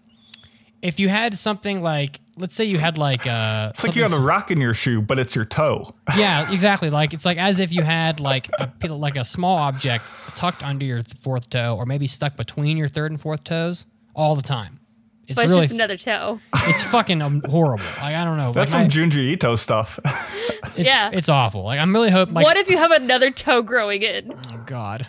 [0.83, 4.17] if you had something like let's say you had like uh it's like you got
[4.17, 5.93] a rock in your shoe, but it's your toe.
[6.17, 9.57] yeah exactly like it's like as if you had like a p- like a small
[9.57, 10.03] object
[10.35, 14.35] tucked under your fourth toe or maybe stuck between your third and fourth toes all
[14.35, 14.79] the time
[15.27, 16.39] it's But it's really just another toe.
[16.55, 19.99] it's fucking um, horrible like i don't know That's like, some I- Junji Ito stuff.
[20.75, 21.11] it's, Yeah.
[21.13, 24.33] it's awful like i'm really hoping like what if you have another toe growing in?
[24.33, 25.07] oh god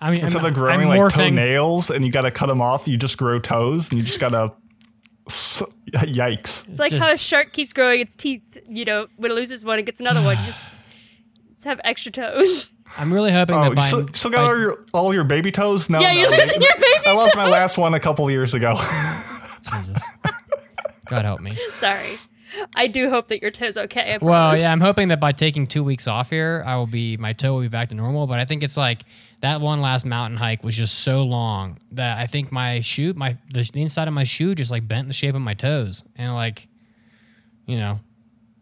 [0.00, 2.46] I mean, Instead I'm, of growing I'm like morphing- toenails and you got to cut
[2.48, 4.52] them off, you just grow toes and you just got to.
[5.28, 6.68] Yikes.
[6.68, 8.58] It's like just- how a shark keeps growing its teeth.
[8.68, 10.36] You know, when it loses one, it gets another one.
[10.38, 10.66] You just,
[11.48, 12.70] just have extra toes.
[12.98, 15.24] I'm really hoping Oh, that you by, still, still got by- all your all your
[15.24, 15.88] baby toes?
[15.90, 18.54] No, Yeah, no, you're losing your baby I lost my last one a couple years
[18.54, 18.74] ago.
[19.72, 20.02] Jesus.
[21.06, 21.58] God help me.
[21.70, 22.16] Sorry.
[22.76, 24.16] I do hope that your toe's okay.
[24.22, 27.32] Well, yeah, I'm hoping that by taking two weeks off here, I will be my
[27.32, 28.26] toe will be back to normal.
[28.26, 29.02] But I think it's like
[29.44, 33.36] that one last mountain hike was just so long that I think my shoe, my
[33.52, 36.32] the, inside of my shoe just like bent in the shape of my toes, and
[36.32, 36.66] like,
[37.66, 38.00] you know,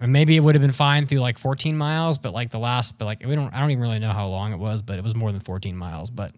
[0.00, 2.98] and maybe it would have been fine through like 14 miles, but like the last,
[2.98, 5.04] but like we don't, I don't even really know how long it was, but it
[5.04, 6.10] was more than 14 miles.
[6.10, 6.32] But,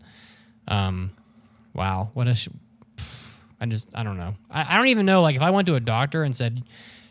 [0.69, 1.13] um,
[1.73, 2.51] wow, what a,
[3.63, 4.35] I just, I don't know.
[4.51, 5.23] I, I don't even know.
[5.23, 6.63] Like if I went to a doctor and said,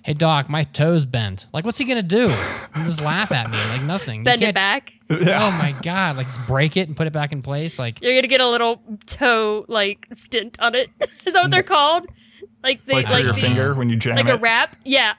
[0.04, 2.28] "Hey doc, my toes bent," like what's he gonna do?
[2.28, 4.20] He'll just laugh at me like nothing.
[4.20, 4.94] You Bend it can't- back.
[5.10, 6.18] Oh my god!
[6.18, 7.78] Like just break it and put it back in place.
[7.80, 10.90] Like You're gonna get a little toe like stint on it.
[11.26, 12.06] Is that what they're called?
[12.64, 14.26] Like they Like like, for your the- finger when you jam it.
[14.26, 14.38] like it.
[14.38, 14.76] a wrap.
[14.86, 15.14] Yeah.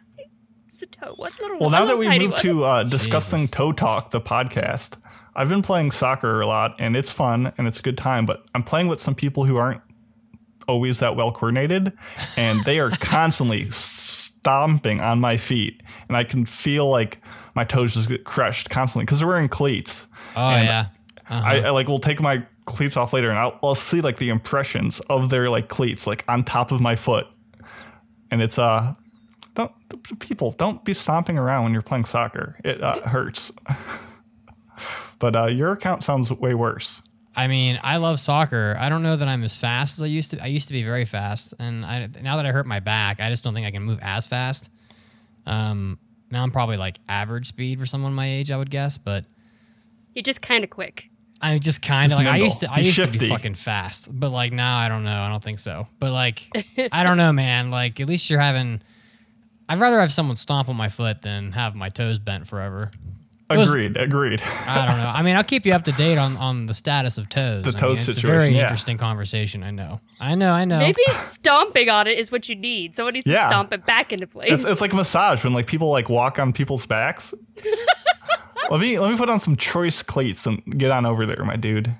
[0.66, 1.14] It's a toe.
[1.16, 1.58] What little?
[1.60, 3.50] Well, now that we tiny moved to uh, discussing Jesus.
[3.52, 4.96] Toe Talk, the podcast,
[5.36, 8.26] I've been playing soccer a lot, and it's fun and it's a good time.
[8.26, 9.82] But I'm playing with some people who aren't
[10.66, 11.92] always that well coordinated,
[12.36, 13.70] and they are constantly
[14.44, 17.18] stomping on my feet, and I can feel like
[17.54, 20.06] my toes just get crushed constantly because we're wearing cleats.
[20.36, 20.88] oh And yeah,
[21.30, 24.28] I, I like will take my cleats off later, and I'll, I'll see like the
[24.28, 27.26] impressions of their like cleats like on top of my foot,
[28.30, 28.92] and it's uh,
[29.54, 29.72] don't
[30.20, 32.58] people don't be stomping around when you're playing soccer.
[32.62, 33.50] It uh, hurts.
[35.18, 37.02] but uh, your account sounds way worse.
[37.36, 38.76] I mean, I love soccer.
[38.78, 40.42] I don't know that I'm as fast as I used to.
[40.42, 43.28] I used to be very fast, and I, now that I hurt my back, I
[43.30, 44.70] just don't think I can move as fast.
[45.46, 45.98] Um,
[46.30, 49.24] now I'm probably like average speed for someone my age, I would guess, but
[50.14, 51.10] You're just kind of quick.
[51.40, 52.72] I'm just kind of like I used to.
[52.72, 55.20] I He's used to be fucking fast, but like now I don't know.
[55.20, 55.86] I don't think so.
[55.98, 56.48] But like
[56.92, 57.70] I don't know, man.
[57.70, 58.80] Like at least you're having.
[59.68, 62.90] I'd rather have someone stomp on my foot than have my toes bent forever.
[63.50, 63.96] Was- Agreed.
[63.98, 64.40] Agreed.
[64.66, 65.10] I don't know.
[65.10, 67.62] I mean, I'll keep you up to date on, on the status of toes.
[67.64, 68.62] The I toe mean, it's a very yeah.
[68.62, 69.62] interesting conversation.
[69.62, 70.00] I know.
[70.20, 70.52] I know.
[70.52, 70.78] I know.
[70.78, 72.94] Maybe stomping on it is what you need.
[72.94, 73.44] Someone needs Yeah.
[73.44, 74.50] to stomp it back into place.
[74.50, 77.34] it's, it's like a massage when like people like walk on people's backs.
[78.70, 81.56] let me let me put on some choice cleats and get on over there, my
[81.56, 81.94] dude.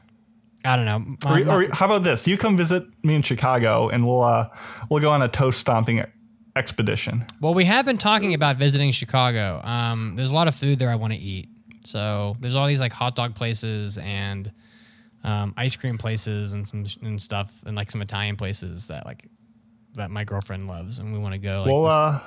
[0.65, 0.99] I don't know.
[0.99, 2.27] My- Or, my- or how about this?
[2.27, 4.49] You come visit me in Chicago, and we'll uh
[4.91, 6.03] we'll go on a toe stomping
[6.57, 7.27] expedition.
[7.41, 9.61] well, we have been talking about visiting Chicago.
[9.65, 11.49] Um, there's a lot of food there I want to eat.
[11.85, 14.51] So there's all these like hot dog places and
[15.23, 19.27] um, ice cream places and some and stuff and like some Italian places that like
[19.95, 21.61] that my girlfriend loves and we want to go.
[21.63, 22.21] Like Well, this- uh,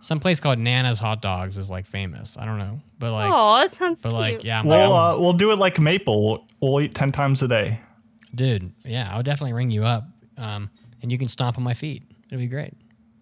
[0.00, 2.36] some place called Nana's Hot Dogs is like famous.
[2.36, 4.18] I don't know, but like, oh, that sounds but cute.
[4.20, 6.24] like, yeah, my- we'll uh, we'll do it like Maple.
[6.26, 7.78] We'll, we'll eat ten times a day.
[8.34, 10.04] dude, yeah, I'll definitely ring you up,
[10.36, 10.70] um,
[11.02, 12.02] and you can stomp on my feet.
[12.26, 12.74] It'll be great.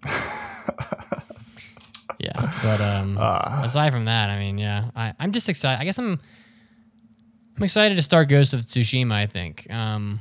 [2.19, 3.63] yeah, but um, Uh.
[3.65, 5.81] aside from that, I mean, yeah, I, I'm just excited.
[5.81, 6.19] I guess I'm
[7.57, 9.13] I'm excited to start Ghost of Tsushima.
[9.13, 9.67] I think.
[9.71, 10.21] Um,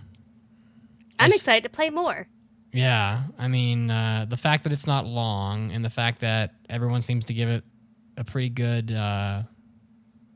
[1.19, 1.37] I'm Yes.
[1.37, 2.27] excited to play more.
[2.71, 7.01] yeah, I mean, uh, the fact that it's not long and the fact that everyone
[7.01, 7.63] seems to give it
[8.15, 9.41] a pretty good, uh,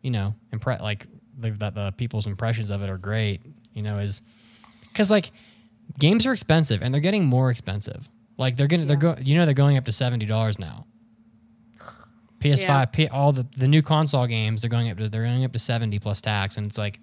[0.01, 1.05] you know, impre- like
[1.37, 3.41] the, that the people's impressions of it are great.
[3.73, 4.21] You know, is
[4.89, 5.31] because like
[5.99, 8.09] games are expensive and they're getting more expensive.
[8.37, 10.85] Like they're gonna, they're go, you know, they're going up to seventy dollars now.
[12.39, 12.85] PS5, Yeah.
[12.85, 15.59] P, all the the new console games, they're going up to they're going up to
[15.59, 16.99] seventy plus tax, and it's like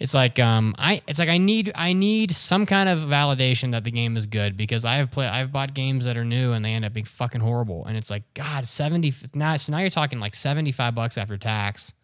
[0.00, 3.84] it's like um I it's like I need I need some kind of validation that
[3.84, 6.64] the game is good because I have play I've bought games that are new and
[6.64, 9.90] they end up being fucking horrible and it's like god 70 now so now you're
[9.90, 11.94] talking like 75 bucks after tax.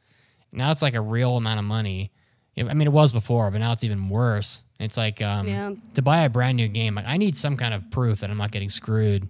[0.53, 2.13] Now it's like a real amount of money.
[2.57, 4.63] I mean it was before but now it's even worse.
[4.81, 5.75] It's like um Yeah.
[5.95, 8.38] to buy a brand new game like, I need some kind of proof that I'm
[8.38, 9.29] not getting screwed.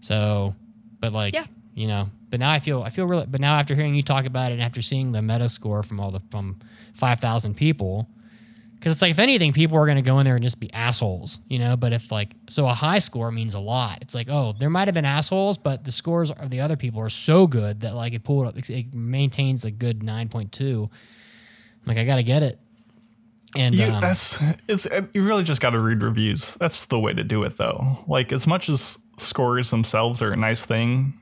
[0.00, 0.54] So
[1.00, 1.44] but like Yeah.
[1.74, 4.24] you know but now I feel I feel really but now after hearing you talk
[4.26, 6.58] about it and after seeing the meta score from all the from
[6.94, 8.08] 5,000 people
[8.74, 10.72] because it's like if anything people are going to go in there and just be
[10.72, 14.28] assholes you know but if like so a high score means a lot it's like
[14.30, 17.46] oh there might have been assholes but the scores of the other people are so
[17.46, 20.88] good that like it pulled up it maintains a good 9.2
[21.86, 22.58] like I got to get it
[23.56, 26.54] and You, um, that's it's you really just got to read reviews.
[26.56, 27.98] That's the way to do it, though.
[28.06, 31.14] Like as much as scores themselves are a nice thing,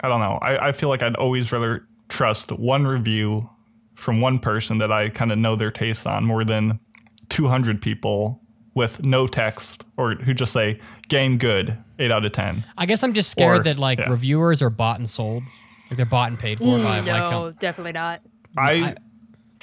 [0.00, 0.38] I don't know.
[0.40, 3.50] I, I feel like I'd always rather trust one review
[3.94, 6.80] from one person that I kind of know their taste on more than
[7.28, 8.40] 200 people
[8.74, 12.64] with no text or who just say game good, eight out of ten.
[12.76, 14.10] I guess I'm just scared or- that like yeah.
[14.10, 15.42] reviewers are bought and sold
[15.90, 18.20] like they're bought and paid for by no, like com- definitely not.
[18.58, 18.96] I I-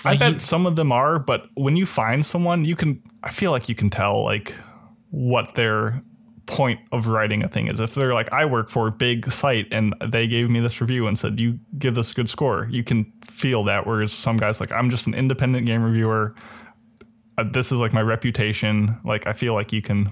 [0.06, 3.02] I, bet you- some of them are, but when you find someone, you can.
[3.24, 4.54] I feel like you can tell like
[5.10, 6.02] what their
[6.48, 7.80] point of writing a thing is.
[7.80, 11.08] If they're like, I work for a big site and they gave me this review
[11.08, 13.86] and said you give this a good score, you can feel that.
[13.86, 16.34] Whereas some guys like, I'm just an independent game reviewer.
[17.38, 18.98] Uh, this is like my reputation.
[19.06, 20.10] Like I feel like you can.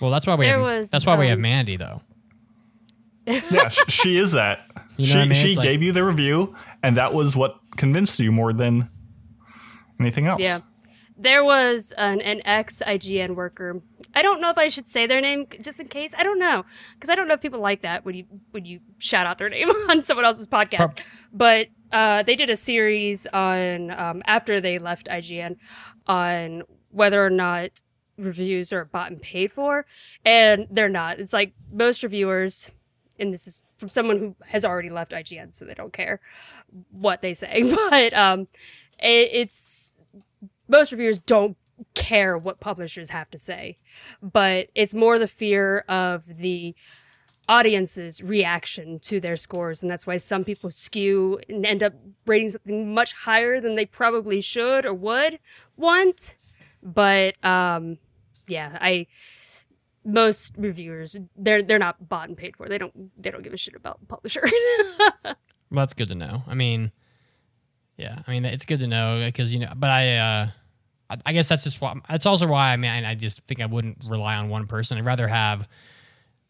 [0.00, 2.00] well that's why we There have, was, that's why we have um, Mandy though
[3.26, 4.60] Yeah, sh- she is that.
[5.00, 5.34] You know she I mean?
[5.34, 8.90] she like- gave you the review, and that was what convinced you more than
[10.00, 10.40] Anything else?
[10.40, 10.60] Yeah.
[11.16, 13.82] There was an, an ex IGN worker.
[14.14, 16.14] I don't know if I should say their name just in case.
[16.16, 16.64] I don't know
[16.94, 19.48] because I don't know if people like that when you when you shout out their
[19.48, 21.00] name on someone else's podcast.
[21.32, 25.56] But uh, they did a series on um, after they left IGN
[26.06, 27.82] on whether or not
[28.16, 29.86] reviews are bought and paid for,
[30.24, 31.18] and they're not.
[31.18, 32.70] It's like most reviewers,
[33.18, 36.20] and this is from someone who has already left IGN, so they don't care
[36.90, 37.62] what they say.
[37.90, 38.48] But um,
[38.98, 39.96] it, it's
[40.68, 41.56] most reviewers don't
[41.94, 43.78] care what publishers have to say,
[44.22, 46.74] but it's more the fear of the
[47.48, 51.94] audience's reaction to their scores, and that's why some people skew and end up
[52.26, 55.38] rating something much higher than they probably should or would
[55.76, 56.38] want.
[56.82, 57.98] But um,
[58.46, 59.06] yeah, I
[60.08, 62.66] most reviewers they're they're not bought and paid for.
[62.68, 62.92] They don't
[63.22, 64.42] they don't give a shit about publisher.
[65.70, 66.42] Well, that's good to know.
[66.46, 66.92] I mean,
[67.96, 70.48] yeah, I mean it's good to know because you know, but I, uh,
[71.10, 71.94] I, I guess that's just why.
[72.08, 74.96] That's also why I mean I just think I wouldn't rely on one person.
[74.98, 75.68] I'd rather have,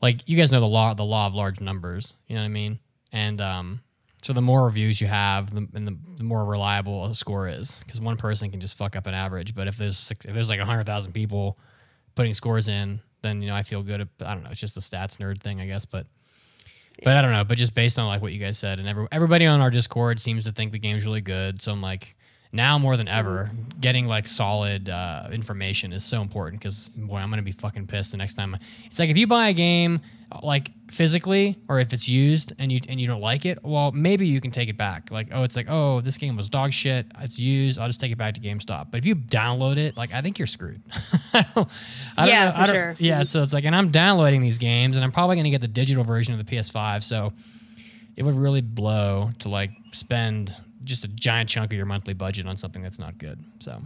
[0.01, 2.15] like, you guys know the law, the law of large numbers.
[2.29, 2.79] You know what I mean?
[3.11, 3.81] And um,
[4.23, 7.81] so the more reviews you have, the, and the, the more reliable a score is,
[7.81, 9.55] because one person can just fuck up an average.
[9.55, 11.59] But if there's six, if there's like hundred thousand people
[12.15, 14.09] putting scores in, then you know I feel good.
[14.25, 14.51] I don't know.
[14.51, 16.07] It's just a stats nerd thing, I guess, but.
[17.05, 17.45] But I don't know.
[17.45, 20.19] But just based on like what you guys said, and every, everybody on our Discord
[20.19, 21.63] seems to think the game's really good.
[21.63, 22.17] So I'm like,
[22.53, 27.31] now more than ever, getting like solid uh, information is so important because boy, I'm
[27.31, 28.57] gonna be fucking pissed the next time.
[28.87, 30.01] It's like if you buy a game
[30.33, 33.93] uh, like physically, or if it's used and you and you don't like it, well,
[33.93, 35.11] maybe you can take it back.
[35.11, 37.07] Like, oh, it's like, oh, this game was dog shit.
[37.21, 37.79] It's used.
[37.79, 38.91] I'll just take it back to GameStop.
[38.91, 40.81] But if you download it, like, I think you're screwed.
[41.35, 41.69] I don't,
[42.17, 42.97] I don't Yeah, know- for I sure.
[42.99, 45.69] Yeah, so it's like, and I'm downloading these games, and I'm probably gonna get the
[45.69, 47.03] digital version of the PS5.
[47.03, 47.33] So
[48.17, 52.47] it would really blow to like spend just a giant chunk of your monthly budget
[52.47, 53.39] on something that's not good.
[53.61, 53.81] So,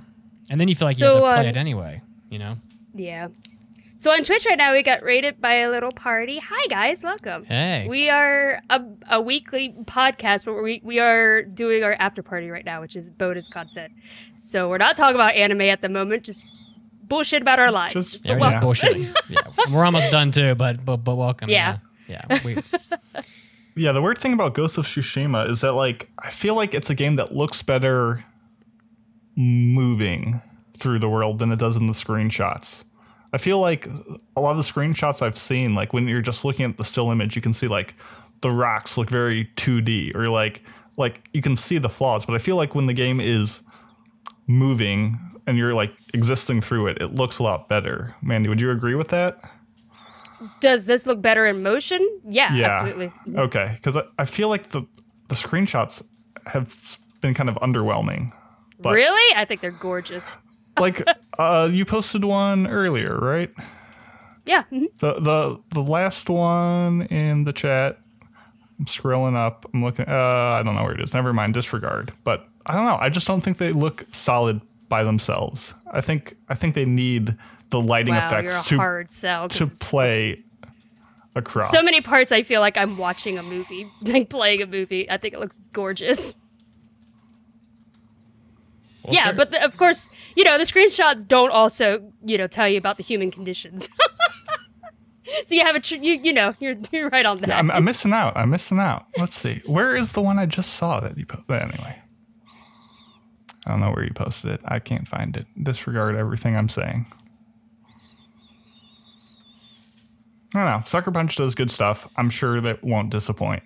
[0.51, 2.03] and then you feel like you have So, to play um, it anyway.
[2.31, 2.57] You know?
[2.95, 3.29] Yeah.
[3.99, 6.41] So on Twitch right now, we got rated by a little party.
[6.43, 7.45] Hi guys, welcome.
[7.45, 7.87] Hey.
[7.89, 12.65] We are a, a weekly podcast, but we we are doing our after party right
[12.65, 13.93] now, which is bonus content.
[14.41, 16.49] So we're not talking about anime at the moment, just
[17.05, 17.93] bullshit about our lives.
[17.95, 18.61] Just- yeah, But we're Yeah.
[18.61, 19.17] just bullshitting.
[19.29, 21.49] yeah, we're almost done too, but but but welcome.
[21.49, 21.79] Yeah.
[22.09, 22.23] yeah.
[22.29, 22.39] yeah.
[22.45, 22.57] We,
[23.75, 26.91] Yeah, the weird thing about Ghost of Tsushima is that like I feel like it's
[26.91, 28.25] a game that looks better
[29.35, 30.43] moving
[30.77, 32.85] through the world than it does in the screenshots.
[33.33, 33.87] I feel like
[34.37, 37.11] a lot of the screenshots I've seen, like when you're just looking at the still
[37.11, 37.95] image, you can see like
[38.43, 40.63] the rocks look very 2D or like
[40.99, 43.63] like you can see the flaws, but I feel like when the game is
[44.47, 48.15] moving and you're like existing through it, it looks a lot better.
[48.21, 49.41] Mandy, would you agree with that?
[50.61, 52.01] Does this look better in motion?
[52.25, 52.69] Yeah, Yeah.
[52.69, 53.13] absolutely.
[53.35, 54.83] Okay, because I, I feel like the
[55.29, 56.03] the screenshots
[56.47, 58.33] have been kind of underwhelming.
[58.81, 59.35] But really?
[59.37, 60.37] I think they're gorgeous.
[60.79, 61.03] like
[61.39, 63.51] uh, you posted one earlier, right?
[64.45, 64.65] Yeah.
[64.73, 64.87] mhm.
[64.99, 67.99] The the the last one in the chat.
[68.79, 69.65] I'm scrolling up.
[69.73, 70.07] I'm looking.
[70.09, 70.13] Uh,
[70.59, 71.15] I don't know where it is.
[71.15, 71.55] Never mind.
[71.55, 72.13] Disregard.
[72.25, 72.99] But I don't know.
[73.01, 74.61] I just don't think they look solid
[74.93, 75.75] by themselves.
[75.91, 77.35] I think I think they need
[77.71, 79.49] the lighting Wow, effects to hard sell.
[79.49, 80.45] to play
[81.35, 81.71] across.
[81.71, 85.11] So many parts I feel like I'm watching a movie, like playing a movie.
[85.11, 86.37] I think it looks gorgeous.
[89.03, 89.33] Well, yeah, sure.
[89.33, 92.99] but the, of course, you know, the screenshots don't also, you know, tell you about
[92.99, 93.89] the human conditions.
[95.47, 97.51] so you have a, tr- you, you know, you're, you're right on that.
[97.57, 98.37] I'm, I'm missing out.
[98.37, 99.07] I'm missing out.
[99.17, 99.63] Let's see.
[99.65, 101.51] Where is the one I just saw that you posted?
[101.63, 102.02] Anyway,
[103.67, 104.61] I don't know where you posted it.
[104.65, 105.47] I can't find it.
[105.63, 107.07] Disregard everything I'm saying.
[110.55, 110.85] I don't know.
[110.85, 112.09] Sucker Punch does good stuff.
[112.17, 113.63] I'm sure that won't disappoint.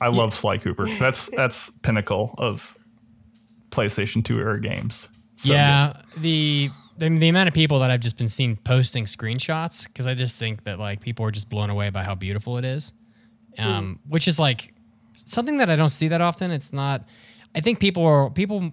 [0.00, 0.86] I love Sly Cooper.
[0.98, 2.76] That's that's pinnacle of
[3.70, 5.08] PlayStation 2 era games.
[5.36, 9.86] So yeah, the, the the amount of people that I've just been seeing posting screenshots
[9.86, 12.64] because I just think that like people are just blown away by how beautiful it
[12.64, 12.92] is,
[13.58, 14.74] um, which is like
[15.24, 16.50] something that I don't see that often.
[16.50, 17.04] It's not.
[17.54, 18.72] I think people are people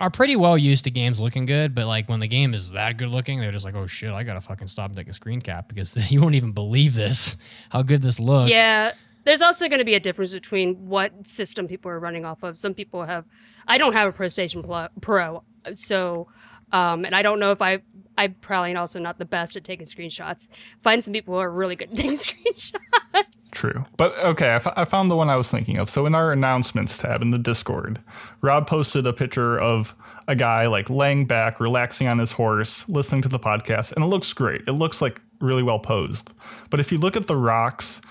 [0.00, 2.96] are pretty well used to games looking good, but like when the game is that
[2.96, 5.42] good looking, they're just like, oh shit, I gotta fucking stop and take a screen
[5.42, 7.36] cap because you won't even believe this
[7.68, 8.50] how good this looks.
[8.50, 8.92] yeah.
[9.24, 12.56] There's also going to be a difference between what system people are running off of.
[12.56, 13.26] Some people have,
[13.68, 15.44] I don't have a PlayStation Pro,
[15.74, 16.26] so,
[16.72, 17.82] um, and I don't know if I,
[18.20, 20.50] I'm probably also not the best at taking screenshots.
[20.82, 23.50] Find some people who are really good at taking screenshots.
[23.50, 23.86] True.
[23.96, 25.88] But okay, I, f- I found the one I was thinking of.
[25.88, 28.00] So in our announcements tab in the Discord,
[28.42, 29.94] Rob posted a picture of
[30.28, 34.08] a guy like laying back, relaxing on his horse, listening to the podcast, and it
[34.08, 34.64] looks great.
[34.68, 36.30] It looks like really well posed.
[36.68, 38.02] But if you look at the rocks,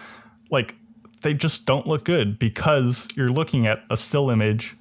[0.49, 0.73] like
[1.21, 4.75] they just don't look good because you're looking at a still image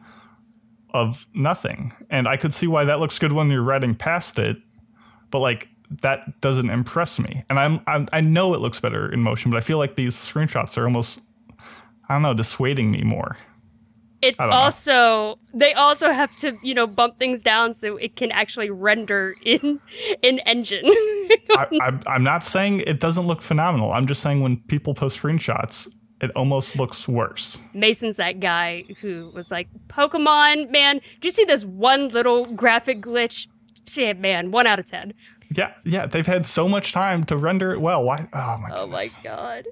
[0.95, 1.93] of nothing.
[2.09, 4.57] And I could see why that looks good when you're riding past it,
[5.31, 5.68] but like
[6.03, 7.45] that doesn't impress me.
[7.49, 10.14] And I'm, I'm I know it looks better in motion, but I feel like these
[10.14, 11.20] screenshots are almost
[12.09, 13.37] I don't know, dissuading me more.
[14.20, 14.57] It's don't know.
[14.57, 19.35] also they also have to you know bump things down so it can actually render
[19.45, 19.81] in
[20.22, 20.85] in engine.
[21.51, 23.93] I, I, I'm not saying it doesn't look phenomenal.
[23.93, 25.89] I'm just saying when people post screenshots,
[26.20, 27.61] it almost looks worse.
[27.74, 33.01] Mason's that guy who was like, Pokemon, man, do you see this one little graphic
[33.01, 33.47] glitch?
[33.89, 35.14] Shit, man, one out of ten.
[35.51, 38.05] Yeah, yeah, they've had so much time to render it well.
[38.05, 38.28] Why?
[38.32, 39.66] Oh my Oh my god.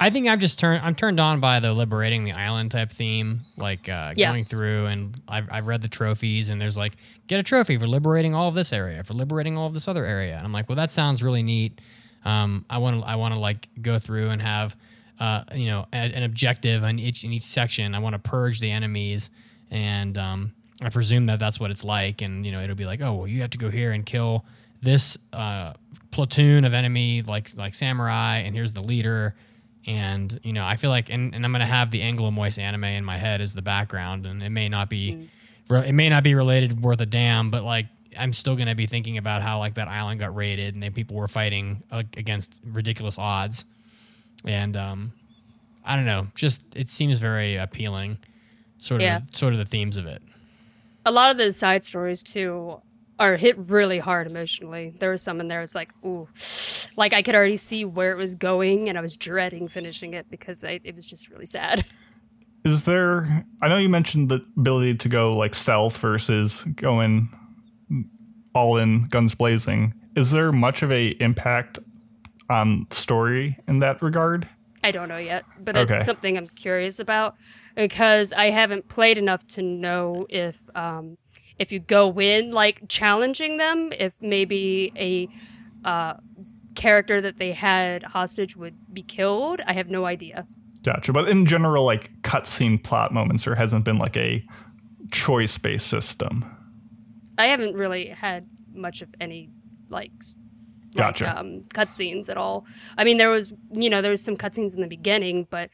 [0.00, 0.80] I think I'm just turned.
[0.84, 4.30] I'm turned on by the liberating the island type theme, like uh, Yeah.
[4.30, 6.94] going through and I've, I've read the trophies and there's like
[7.26, 10.04] get a trophy for liberating all of this area, for liberating all of this other
[10.04, 11.80] area, and I'm like, well, that sounds really neat.
[12.24, 14.76] Um, I want to I want to like go through and have
[15.18, 17.94] uh, you know a, an objective in each in each section.
[17.94, 19.30] I want to purge the enemies,
[19.70, 20.52] and um,
[20.82, 22.22] I presume that that's what it's like.
[22.22, 24.44] And you know, it'll be like, oh, well, you have to go here and kill
[24.80, 25.72] this uh,
[26.10, 29.34] platoon of enemy like like samurai, and here's the leader
[29.86, 32.82] and you know i feel like and, and i'm going to have the Angolmois anime
[32.84, 35.28] in my head as the background and it may not be
[35.68, 37.86] re- it may not be related worth a damn but like
[38.18, 40.92] i'm still going to be thinking about how like that island got raided and then
[40.92, 43.64] people were fighting uh, against ridiculous odds
[44.44, 45.12] and um
[45.84, 48.18] i don't know just it seems very appealing
[48.78, 49.20] sort of Yeah.
[49.30, 50.20] sort of the themes of it
[51.08, 52.82] A lot of the side stories too
[53.18, 54.92] are hit really hard emotionally.
[55.00, 56.28] There was some in there was like, ooh,
[56.96, 60.28] like I could already see where it was going, and I was dreading finishing it
[60.30, 61.86] because I, it was just really sad.
[62.64, 63.46] Is there?
[63.62, 67.30] I know you mentioned the ability to go like stealth versus going
[68.54, 69.94] all in guns blazing.
[70.14, 71.78] Is there much of a impact
[72.50, 74.48] on story in that regard?
[74.82, 75.94] I don't know yet, but Okay.
[75.94, 77.34] it's something I'm curious about
[77.74, 81.18] because I haven't played enough to know if um,
[81.58, 85.28] if you go in like challenging them, if maybe a
[85.86, 86.14] uh,
[86.74, 89.60] character that they had hostage would be killed.
[89.66, 90.46] I have no idea.
[90.84, 91.12] Gotcha.
[91.12, 94.44] But in general, like cutscene plot moments, there hasn't been like a
[95.10, 96.44] choice based system.
[97.36, 99.50] I haven't really had much of any
[99.90, 100.12] like
[100.96, 101.24] Gotcha.
[101.24, 102.64] like, um, cutscenes at all.
[102.96, 105.70] I mean, there was you know there was some cutscenes in the beginning, but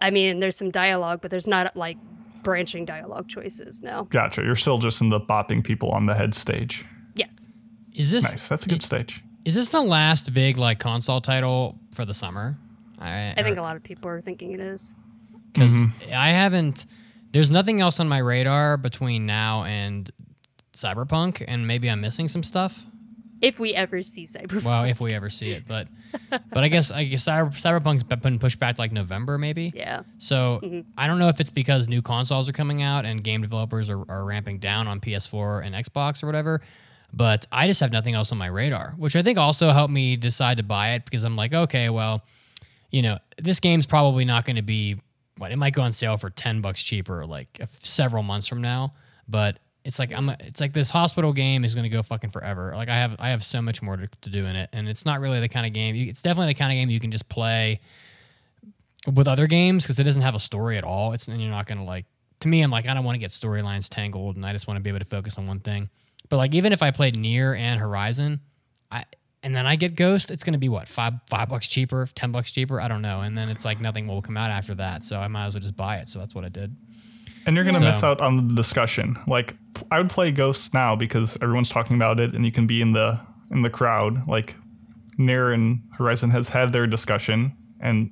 [0.00, 1.96] I mean, there's some dialogue, but there's not like
[2.42, 3.82] branching dialogue choices.
[3.82, 4.04] No.
[4.10, 4.42] Gotcha.
[4.42, 6.84] You're still just in the bopping people on the head stage.
[7.14, 7.48] Yes.
[7.94, 8.48] is this Nice.
[8.48, 9.22] That's a good stage.
[9.44, 12.56] is this the last big like console title for the summer
[12.98, 14.94] i, I think a lot of people are thinking it is.
[15.52, 16.14] because Mm-hmm.
[16.14, 16.86] I haven't.
[17.32, 20.10] There's nothing else on my radar between now and
[20.74, 22.86] Cyberpunk, and maybe I'm missing some stuff.
[23.42, 24.64] If we ever see Cyberpunk.
[24.64, 25.88] Well, if we ever see it, but
[26.30, 29.72] but I guess I guess Cyber, Cyberpunk's been pushed back like November, maybe.
[29.74, 30.04] Yeah.
[30.18, 30.90] So Mm-hmm.
[30.96, 34.08] I don't know if it's because new consoles are coming out and game developers are,
[34.10, 36.60] are ramping down on PS4 and Xbox or whatever.
[37.12, 40.16] But I just have nothing else on my radar, which I think also helped me
[40.16, 42.24] decide to buy it because I'm like, okay, well,
[42.90, 44.96] you know, this game's probably not going to be
[45.36, 48.94] what it might go on sale for ten bucks cheaper, like several months from now.
[49.28, 52.72] But it's like I'm, it's like this hospital game is going to go fucking forever.
[52.74, 55.04] Like I have, I have so much more to, to do in it, and it's
[55.04, 55.94] not really the kind of game.
[55.94, 57.80] You, it's definitely the kind of game you can just play
[59.12, 61.12] with other games because it doesn't have a story at all.
[61.12, 62.06] It's and you're not gonna like.
[62.40, 64.76] To me, I'm like I don't want to get storylines tangled, and I just want
[64.76, 65.90] to be able to focus on one thing.
[66.28, 68.40] But like even if I played NieR and Horizon,
[68.90, 69.04] I
[69.42, 72.52] and then I get Ghost, it's gonna be what five five bucks cheaper, ten bucks
[72.52, 72.80] cheaper.
[72.80, 73.20] I don't know.
[73.20, 75.62] And then it's like nothing will come out after that, so I might as well
[75.62, 76.08] just buy it.
[76.08, 76.76] So that's what I did.
[77.46, 79.16] And you're going to So- miss out on the discussion.
[79.26, 79.56] Like
[79.90, 82.92] I would play Ghosts now because everyone's talking about it and you can be in
[82.92, 83.20] the
[83.50, 84.26] in the crowd.
[84.28, 84.56] Like
[85.18, 88.10] NieR and Horizon has had their discussion and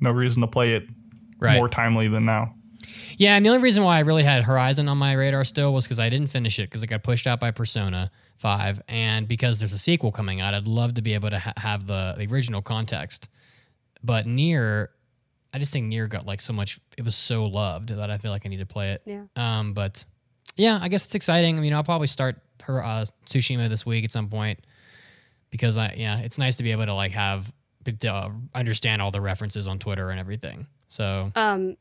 [0.00, 0.88] no reason to play it
[1.38, 1.56] Right.
[1.56, 2.54] more timely than now.
[3.16, 5.84] Yeah, and the only reason why I really had Horizon on my radar still was
[5.84, 9.58] because I didn't finish it because it got pushed out by Persona 5, and because
[9.58, 12.26] there's a sequel coming out, I'd love to be able to ha- have the, the
[12.32, 13.28] original context.
[14.02, 14.88] But NieR,
[15.52, 18.30] I just think NieR got like so much, it was so loved that I feel
[18.30, 19.02] like I need to play it.
[19.04, 19.24] Yeah.
[19.36, 20.04] Um, but
[20.56, 21.58] yeah, I guess it's exciting.
[21.58, 24.60] I mean, I'll probably start her uh, Tsushima this week at some point
[25.50, 27.52] because I yeah, it's nice to be able to like have
[28.06, 30.66] uh, understand all the references on Twitter and everything.
[30.88, 31.76] So Um,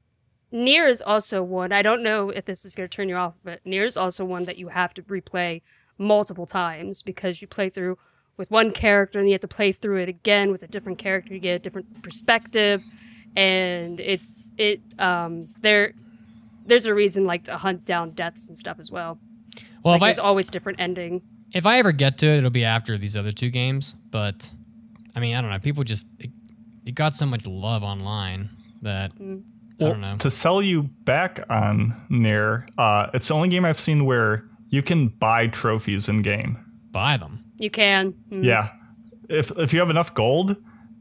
[0.51, 1.72] NieR is also one.
[1.72, 4.26] I don't know if this is going to turn you off, but NieR is also
[4.26, 5.61] one that you have to replay
[5.97, 7.97] multiple times because you play through
[8.38, 11.30] with one character and you have to play through it again with a different character
[11.30, 12.84] to get a different perspective,
[13.36, 15.93] and it's it um there.
[16.65, 19.17] There's a reason like to hunt down deaths and stuff as well.
[19.84, 21.21] well, like if I, there's always different ending.
[21.53, 23.95] if I ever get to it, it'll be after these other two games.
[24.11, 24.51] But
[25.15, 25.59] I mean, I don't know.
[25.59, 26.30] People just it,
[26.86, 28.49] it got so much love online
[28.82, 29.41] that Well,
[29.80, 30.17] don't know.
[30.17, 34.84] to sell you back on NieR, uh, it's the only game I've seen where you
[34.84, 36.57] can buy trophies in game.
[36.91, 37.43] Buy them.
[37.57, 38.13] You can.
[38.32, 38.43] Mm.
[38.43, 38.69] Yeah.
[39.27, 40.55] If if you have enough gold,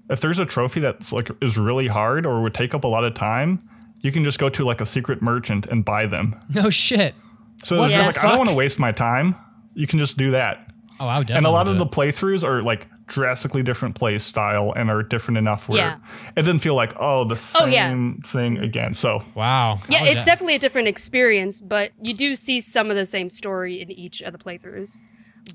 [0.08, 3.04] if there's a trophy that's like is really hard or would take up a lot
[3.04, 3.68] of time,
[4.00, 6.38] you can just go to like a secret merchant and buy them.
[6.54, 7.14] No shit.
[7.62, 9.34] So What if you're the like, I don't want to waste my time,
[9.74, 10.70] you can just do that.
[11.00, 11.38] Oh, I would definitely.
[11.38, 15.02] And a lot do of the playthroughs are like drastically different play style and are
[15.02, 15.96] different enough where Yeah.
[16.36, 18.28] it didn't feel like, oh, the Oh, same yeah.
[18.28, 18.94] thing again.
[18.94, 19.78] So Wow.
[19.88, 23.06] Yeah, oh, it's de- definitely a different experience, but you do see some of the
[23.06, 24.98] same story in each of the playthroughs.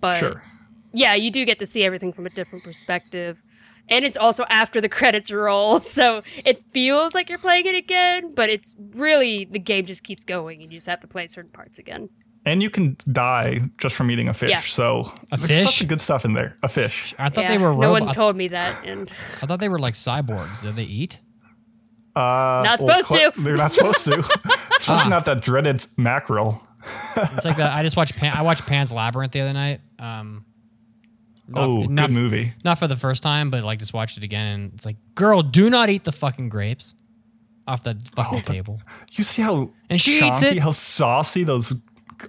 [0.02, 0.44] But sure.
[0.94, 3.44] yeah, you do get to see everything from a different perspective.
[3.90, 8.34] And it's also after the credits roll, so it feels like you're playing it again,
[8.34, 11.52] but it's really the game just keeps going and you just have to play certain
[11.52, 12.10] parts again.
[12.46, 14.50] And you can die just from eating a fish.
[14.50, 14.60] Yeah.
[14.60, 15.66] So A there's fish?
[15.66, 16.58] lots of good stuff in there.
[16.62, 17.14] A fish.
[17.18, 19.80] I thought yeah, they were no one told me that, and I thought they were
[19.80, 20.62] like cyborgs.
[20.62, 21.20] Did they eat?
[22.16, 22.20] Uh,
[22.66, 23.42] Not well, supposed cl- to.
[23.42, 24.20] They're not supposed to.
[24.78, 25.08] Especially Ah.
[25.10, 26.62] not that dreaded mackerel.
[27.16, 27.72] It's like that.
[27.74, 28.16] I just watched.
[28.18, 29.80] Pan, I watched Pan's Labyrinth the other night.
[29.98, 30.46] Um,
[31.48, 32.54] not- oh, not, good movie.
[32.64, 35.42] Not for the first time, but like just watched it again, and it's like, girl,
[35.42, 36.96] do not eat the fucking grapes
[37.68, 38.82] off the oh, fucking Oh, table.
[39.14, 40.58] You see how And she eats it.
[40.60, 41.74] how saucy those.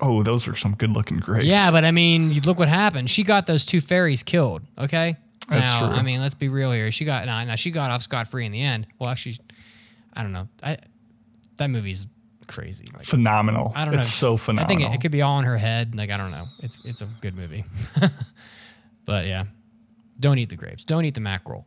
[0.00, 1.44] Oh, those are some good looking grapes.
[1.46, 3.08] Yeah, but I mean, look what happened.
[3.10, 4.62] She got those two fairies killed.
[4.76, 5.16] Okay,
[5.48, 5.96] That's now, true.
[5.96, 6.90] I mean, let's be real here.
[6.90, 8.86] She got now, now she got off scot free in the end.
[8.98, 9.36] Well, actually,
[10.12, 10.48] I don't know.
[10.62, 10.78] I
[11.58, 12.06] that movie's
[12.48, 12.86] crazy.
[12.92, 13.72] Like, phenomenal.
[13.76, 14.00] I don't know.
[14.00, 14.64] It's so phenomenal.
[14.64, 15.94] I think it, it could be all in her head.
[15.94, 16.46] Like I don't know.
[16.60, 17.64] It's it's a good movie.
[19.04, 19.44] but yeah,
[20.20, 20.84] don't eat the grapes.
[20.84, 21.66] Don't eat the mackerel.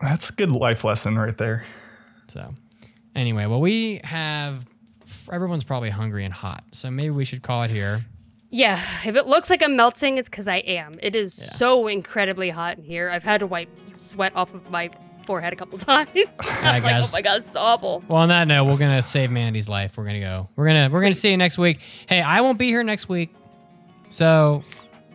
[0.00, 1.64] That's a good life lesson right there.
[2.28, 2.54] So
[3.14, 4.64] anyway, well we have
[5.30, 8.04] everyone's probably hungry and hot, so maybe we should call it here.
[8.50, 10.94] yeah, if it looks like I'm melting, it's because I am.
[11.02, 13.10] It is so incredibly hot in here.
[13.10, 14.90] I've had to wipe sweat off of my
[15.26, 16.08] forehead a couple times.
[16.14, 17.12] I'm like, guys.
[17.12, 18.02] oh my god, this is awful.
[18.08, 19.96] Well, on that note, we're gonna save Mandy's life.
[19.98, 20.48] We're gonna go.
[20.56, 21.78] We're gonna we're gonna see you next week.
[22.08, 23.34] Hey, I won't be here next week,
[24.08, 24.64] so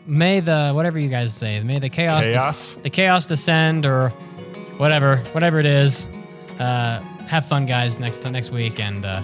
[0.05, 2.25] may the whatever you guys say, may the chaos
[2.75, 4.09] des- the chaos descend or
[4.77, 6.07] whatever whatever it is.
[6.59, 7.99] Uh, have fun, guys.
[7.99, 9.21] Next next week, and uh,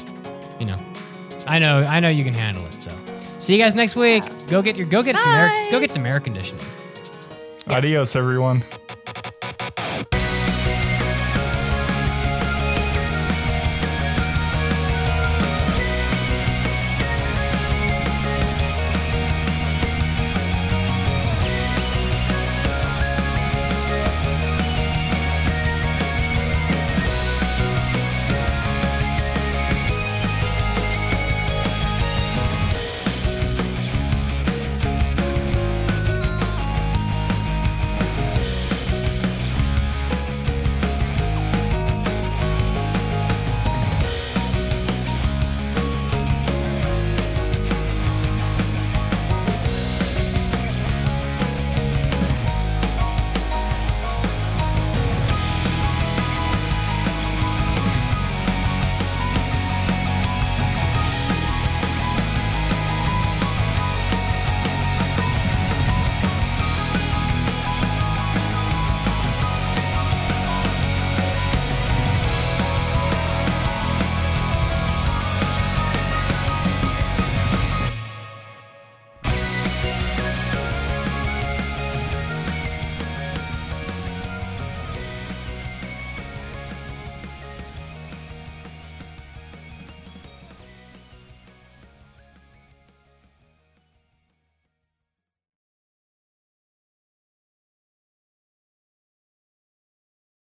[0.59, 0.77] you know,
[1.47, 2.73] I know I know you can handle it.
[2.73, 2.91] So
[3.38, 4.23] see you guys next week.
[4.47, 6.65] Go get your go get some air go get some air conditioning.
[7.67, 8.61] Adios, everyone.